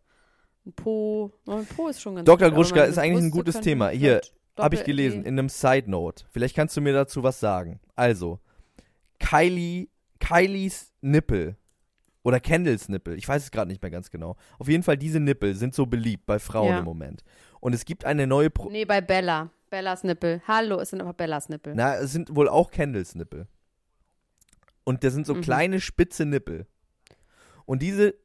[0.70, 1.32] Ein Po.
[1.47, 2.49] Ein Po ist schon ganz Dr.
[2.49, 3.89] gut, Gruschka ist eigentlich ein gutes Thema.
[3.89, 4.22] Hier,
[4.57, 6.26] Habe ich gelesen, in einem Side Note.
[6.32, 7.80] Vielleicht kannst du mir dazu was sagen.
[7.95, 8.39] Also,
[9.20, 9.88] Kylie,
[10.20, 11.55] Kylies Nippel
[12.24, 14.36] oder Kendalls Nippel, ich weiß es gerade nicht mehr ganz genau.
[14.57, 16.80] Auf jeden Fall, diese Nippel sind so beliebt bei Frauen Ja.
[16.80, 17.24] im Moment.
[17.61, 19.49] Und es gibt eine neue Pro Nee, bei Bella.
[19.70, 20.41] Bellas Nippel.
[20.47, 21.74] Hallo, es sind aber Bellas Nippel.
[21.76, 23.47] Na, es sind wohl auch Kendalls Nippel.
[24.84, 25.41] Und das sind so Mhm.
[25.41, 26.65] kleine spitze Nippel.
[27.65, 28.15] Und diese,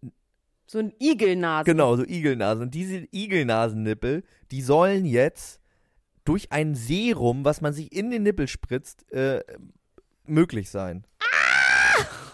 [0.67, 1.65] So ein Igelnase.
[1.65, 2.63] genau, so Igelnasen.
[2.63, 5.61] Und diese Igelnasennippel, die sollen jetzt
[6.25, 9.43] durch ein Serum, was man sich in den Nippel spritzt, äh,
[10.27, 11.07] möglich sein.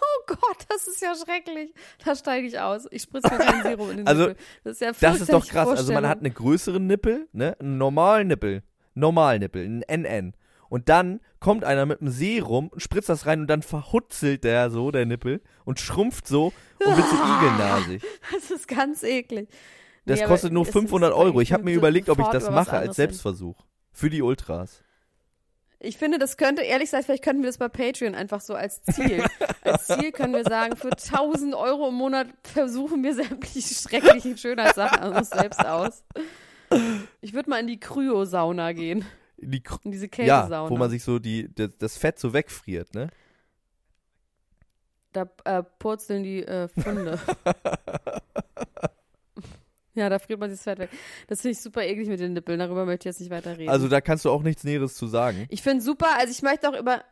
[0.01, 1.75] Oh Gott, das ist ja schrecklich.
[2.05, 2.87] Da steige ich aus.
[2.93, 4.37] Ich spritze mir kein Serum in den Also, Nippel.
[4.63, 5.69] Das ist ja Das ist doch krass.
[5.69, 7.57] Also man hat einen größeren Nippel, ne?
[7.59, 8.63] Einen normalen Nippel.
[8.95, 10.35] Normalen Nippel, ein NN.
[10.71, 14.71] Und dann kommt einer mit einem Serum und spritzt das rein und dann verhutzelt der
[14.71, 18.03] so, der Nippel, und schrumpft so und wird so igelnasig.
[18.33, 19.49] Das ist ganz eklig.
[20.07, 21.41] Das Nee, kostet nur es ist 500 Euro.
[21.41, 22.97] Ich habe mir überlegt, ob ich das mache als.
[22.97, 23.67] Selbstversuch.
[23.93, 24.83] Für die Ultras.
[25.81, 28.83] Ich finde, das könnte, ehrlich gesagt, vielleicht könnten wir das bei Patreon einfach so als
[28.83, 29.25] Ziel.
[29.63, 35.01] als Ziel können wir sagen, für 1000 Euro im Monat versuchen wir sämtliche schrecklichen Schönheitssachen
[35.01, 36.05] an uns selbst aus.
[37.21, 39.05] Ich würde mal in die Kryosauna gehen.
[39.41, 40.65] In die diese Kältesauna.
[40.65, 43.09] ja, wo man sich so die, das, das Fett so wegfriert, ne?
[45.13, 47.19] Da äh, purzeln die äh, Funde.
[49.95, 50.91] ja, da friert man sich das Fett weg.
[51.27, 52.61] Das finde ich super eklig mit den Nippeln.
[52.61, 53.71] Darüber möchte ich jetzt nicht weiter reden.
[53.71, 55.47] Also da kannst du auch nichts Näheres zu sagen.
[55.49, 57.03] ich finde super, also ich möchte auch über.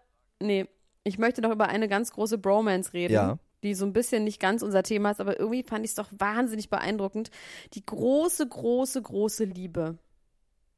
[0.41, 0.66] Nee,
[1.03, 3.14] ich möchte noch über eine ganz große Bromance reden.
[3.14, 3.39] Ja.
[3.64, 6.09] Die so ein bisschen nicht ganz unser Thema ist, aber irgendwie fand ich es doch
[6.16, 7.33] wahnsinnig beeindruckend.
[7.72, 9.99] Die große, große, große Liebe.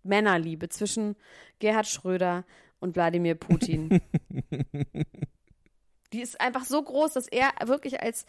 [0.02, 1.16] Männerliebe zwischen
[1.58, 2.44] Gerhard Schröder
[2.80, 4.00] und Wladimir Putin.
[6.12, 8.26] Die ist einfach so groß, dass er wirklich als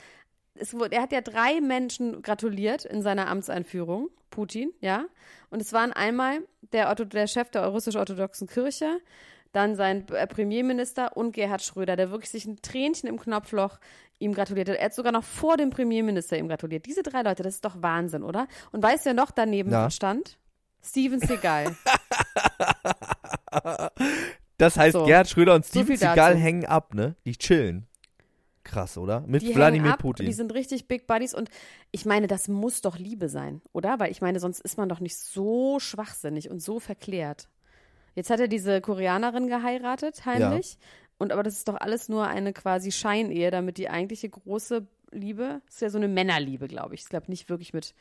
[0.56, 5.06] es wurde, er hat ja drei Menschen gratuliert in seiner Amtseinführung, Putin, ja.
[5.50, 6.40] Und es waren einmal
[6.74, 9.00] der, Ortho, der Chef der russisch-orthodoxen Kirche,
[9.54, 13.80] dann sein äh, Premierminister und Gerhard Schröder, der wirklich sich ein Tränchen im Knopfloch
[14.20, 14.78] ihm gratuliert hat.
[14.78, 16.86] Er hat sogar noch vor dem Premierminister ihm gratuliert.
[16.86, 18.48] Diese drei Leute, das ist doch Wahnsinn, oder?
[18.72, 19.90] Und weißt du, wer noch daneben Ja.
[19.90, 20.38] stand?
[20.84, 21.76] Steven Seagal.
[24.58, 25.06] Das heißt, So.
[25.06, 27.16] Gerhard Schröder und So Steven viel Seagal hängen ab, ne?
[27.26, 27.88] Die chillen.
[28.64, 29.22] Krass, oder?
[29.22, 30.28] Mit Die Wladimir ab, Putin.
[30.28, 31.50] Die sind richtig Big Buddies und
[31.90, 34.00] ich meine, das muss doch Liebe sein, oder?
[34.00, 37.50] Weil ich meine, sonst ist man doch nicht so schwachsinnig und so verklärt.
[38.14, 40.78] Jetzt hat er diese Koreanerin geheiratet, heimlich.
[41.18, 45.62] Und aber das ist doch alles nur eine quasi Scheinehe, damit die eigentliche große Liebe,
[45.68, 47.02] ist ja so eine Männerliebe, glaube ich.
[47.02, 47.96] Ich glaube nicht wirklich mit,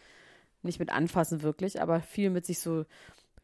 [0.63, 2.85] nicht mit anfassen wirklich, aber viel mit sich so,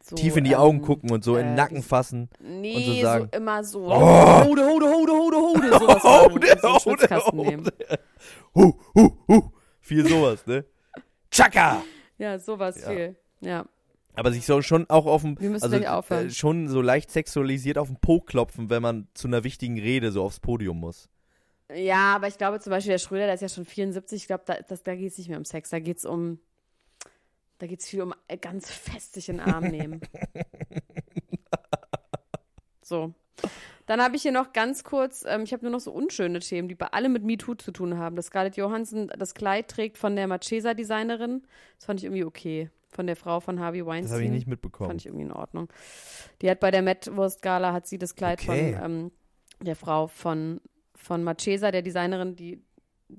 [0.03, 2.29] so Tief in die ähm, Augen gucken und so in den äh, Nacken fassen.
[2.41, 4.45] Nee, und so so, sagen, immer so, Oh.
[4.45, 7.69] hode, hode, hode, hode, hode, sowas und so Schwitzkasten nehmen.
[8.55, 9.51] Hu, hu, hu.
[9.81, 10.65] Viel sowas, ne?
[11.31, 11.83] Chaka!
[12.19, 12.91] Ja, sowas Ja.
[12.91, 13.17] viel.
[13.41, 13.67] Ja.
[14.15, 17.77] Aber sich so schon auch auf dem, Wir müssen also äh, schon so leicht sexualisiert
[17.77, 21.11] auf den Po klopfen, wenn man zu einer wichtigen Rede so aufs Podium muss.
[21.75, 24.45] Ja, aber ich glaube zum Beispiel der Schröder, der ist ja schon 74, ich glaube,
[24.47, 26.39] da, das, da geht es nicht mehr um Sex, da geht es um,
[27.59, 30.01] da geht es viel um äh, ganz fest sich in den Arm nehmen.
[32.83, 33.15] so.
[33.87, 36.69] Dann habe ich hier noch ganz kurz, ähm, ich habe nur noch so unschöne Themen,
[36.69, 38.17] die bei allem mit MeToo zu tun haben.
[38.17, 41.43] Dass Scarlett Johansson das Kleid trägt von der Marchesa-Designerin,
[41.77, 42.71] das fand ich irgendwie okay.
[42.89, 44.05] Von der Frau von Harvey Weinstein.
[44.05, 44.89] Das habe ich nicht mitbekommen.
[44.89, 45.69] Fand ich irgendwie in Ordnung.
[46.41, 48.75] Die hat bei der Met Wurst Gala hat sie das Kleid Okay.
[48.75, 49.13] von ähm,
[49.61, 50.61] der Frau von
[50.95, 52.65] von Marchesa, der Designerin, die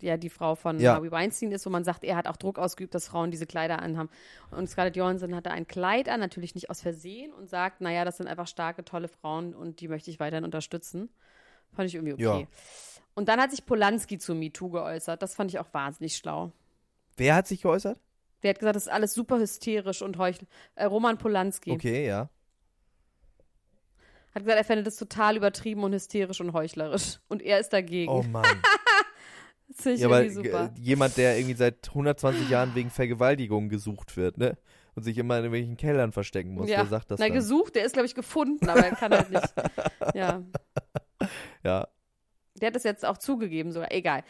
[0.02, 0.96] ja die Frau von Ja.
[0.96, 3.80] Harvey Weinstein ist, wo man sagt, er hat auch Druck ausgeübt, dass Frauen diese Kleider
[3.80, 4.10] anhaben.
[4.52, 8.18] Und Scarlett Johansson hatte ein Kleid an, natürlich nicht aus Versehen und sagt, naja, das
[8.18, 11.10] sind einfach starke, tolle Frauen und die möchte ich weiterhin unterstützen.
[11.74, 12.42] Fand ich irgendwie okay.
[12.42, 12.48] Ja.
[13.14, 15.22] Und dann hat sich Polanski zu MeToo geäußert.
[15.22, 16.52] Das fand ich auch wahnsinnig schlau.
[17.16, 18.00] Wer hat sich geäußert?
[18.44, 20.46] Der hat gesagt, das ist alles super hysterisch und heuchl.
[20.76, 21.72] Äh, Roman Polanski.
[21.72, 22.30] Okay, ja.
[24.36, 27.20] Hat gesagt, er fände das total übertrieben und hysterisch und heuchlerisch.
[27.28, 28.12] Und er ist dagegen.
[28.12, 28.46] Oh Mann.
[29.68, 30.74] das finde ich ja, irgendwie super.
[30.80, 34.58] jemand, der irgendwie seit 120 Jahren wegen Vergewaltigung gesucht wird, ne?
[34.96, 36.78] Und sich immer in irgendwelchen Kellern verstecken muss, ja.
[36.78, 37.36] der sagt das Na, dann.
[37.36, 39.54] gesucht, der ist, glaube ich, gefunden, aber er kann halt nicht.
[40.16, 40.42] Ja.
[41.64, 41.88] Ja.
[42.56, 43.92] Der hat es jetzt auch zugegeben sogar.
[43.92, 44.24] Egal.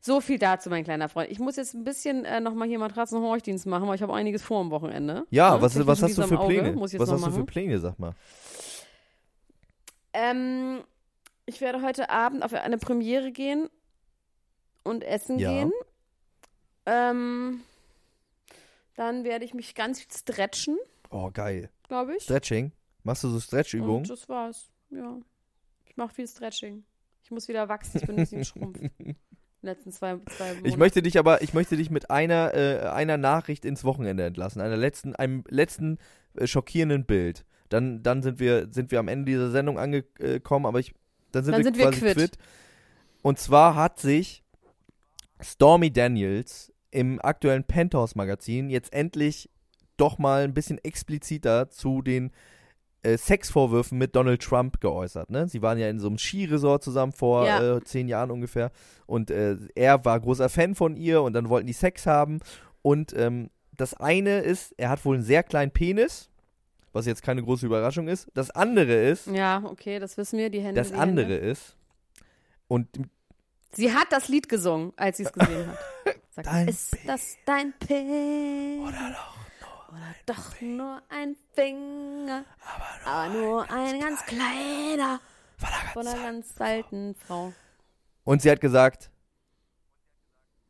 [0.00, 1.30] So viel dazu, mein kleiner Freund.
[1.30, 4.60] Ich muss jetzt ein bisschen äh, nochmal hier Matratzen-Horchdienst machen, weil ich habe einiges vor
[4.60, 5.24] am Wochenende.
[5.30, 5.62] Ja, Ne?
[5.62, 6.68] was, was hast du für Auge, Pläne?
[6.80, 7.34] Jetzt Was hast du machen.
[7.34, 8.14] für Pläne, sag mal?
[10.12, 10.82] Ähm,
[11.46, 13.68] ich werde heute Abend auf eine Premiere gehen
[14.84, 15.50] und essen Ja.
[15.50, 15.72] gehen.
[16.86, 17.60] Ähm,
[18.96, 20.78] dann werde ich mich ganz viel stretchen,
[21.10, 21.70] Oh, geil.
[21.88, 22.24] glaube ich.
[22.24, 22.72] Stretching?
[23.04, 23.98] Machst du so Stretchübungen?
[23.98, 24.70] Und das war's.
[24.90, 25.18] Ja.
[25.86, 26.84] Ich mache viel Stretching.
[27.24, 27.98] Ich muss wieder wachsen.
[27.98, 28.82] Ich bin ein bisschen schrumpft.
[28.98, 29.14] Die
[29.60, 30.68] letzten zwei, zwei Monate.
[30.68, 34.60] Ich möchte dich aber, ich möchte dich mit einer, äh, einer Nachricht ins Wochenende entlassen,
[34.60, 35.98] einer letzten, einem letzten
[36.34, 37.44] äh, schockierenden Bild.
[37.68, 40.94] Dann, dann sind wir, sind wir am Ende dieser Sendung angekommen, aber ich,
[41.30, 42.16] dann sind Dann wir sind wir quasi quitt.
[42.16, 42.38] quitt.
[43.22, 44.42] Und zwar hat sich
[45.42, 49.48] Stormy Daniels im aktuellen Penthouse Magazin jetzt endlich
[49.96, 52.32] doch mal ein bisschen expliziter zu den
[53.02, 55.30] äh, Sexvorwürfen mit Donald Trump geäußert.
[55.30, 55.48] Ne?
[55.48, 57.76] Sie waren ja in so einem Skiresort zusammen vor Ja.
[57.76, 58.70] äh, zehn Jahren ungefähr.
[59.06, 62.40] Und äh, er war großer Fan von ihr und dann wollten die Sex haben.
[62.82, 66.30] Und ähm, das eine ist, er hat wohl einen sehr kleinen Penis,
[66.92, 68.28] was jetzt keine große Überraschung ist.
[68.34, 70.50] Das andere ist, Ja, okay, das wissen wir.
[70.50, 70.74] Die Hände.
[70.80, 71.36] das andere Hände.
[71.38, 71.76] ist,
[72.68, 72.86] und
[73.74, 75.78] Sie hat das Lied gesungen, als sie es gesehen hat.
[76.30, 78.80] Sagt, Dein ist das dein Penis?
[78.88, 82.44] Oder doch, Oder doch nur ein Finger,
[83.04, 85.20] aber nur, ein ganz kleiner
[85.92, 87.52] von einer ganz alten Frau.
[88.24, 89.10] Und sie hat gesagt,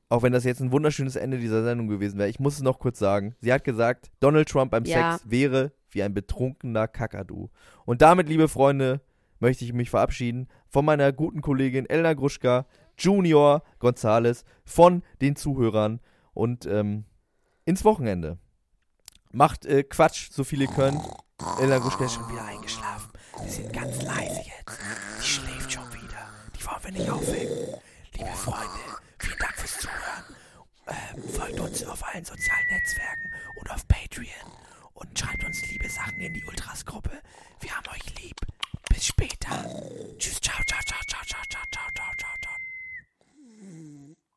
[0.08, 2.78] auch wenn das jetzt ein wunderschönes Ende dieser Sendung gewesen wäre, ich muss es noch
[2.78, 3.34] kurz sagen.
[3.40, 5.12] Sie hat gesagt, Donald Trump beim Ja.
[5.12, 7.50] Sex wäre wie ein betrunkener Kakadu.
[7.84, 9.00] Und damit, liebe Freunde,
[9.38, 12.66] möchte ich mich verabschieden von meiner guten Kollegin Elena Gruschka,
[13.02, 16.00] Junior Gonzales von den Zuhörern
[16.32, 17.04] und ähm,
[17.64, 18.38] ins Wochenende.
[19.32, 21.00] Macht äh, Quatsch, so viele können.
[21.60, 23.10] Ella Guschka ist schon wieder eingeschlafen.
[23.40, 24.78] Wir sind ganz leise jetzt.
[25.18, 26.28] Die schläft schon wieder.
[26.56, 27.80] Die wollen wir nicht aufwecken.
[28.16, 28.80] Liebe Freunde,
[29.18, 30.36] vielen Dank fürs Zuhören.
[30.86, 34.52] Ähm, folgt uns auf allen sozialen Netzwerken und auf Patreon.
[34.94, 37.10] Und schreibt uns liebe Sachen in die Ultras-Gruppe.
[37.60, 38.36] Wir haben euch lieb.
[38.88, 39.64] Bis später.
[40.18, 42.41] Tschüss, ciao, ciao, ciao, ciao, ciao, ciao, ciao, ciao, ciao.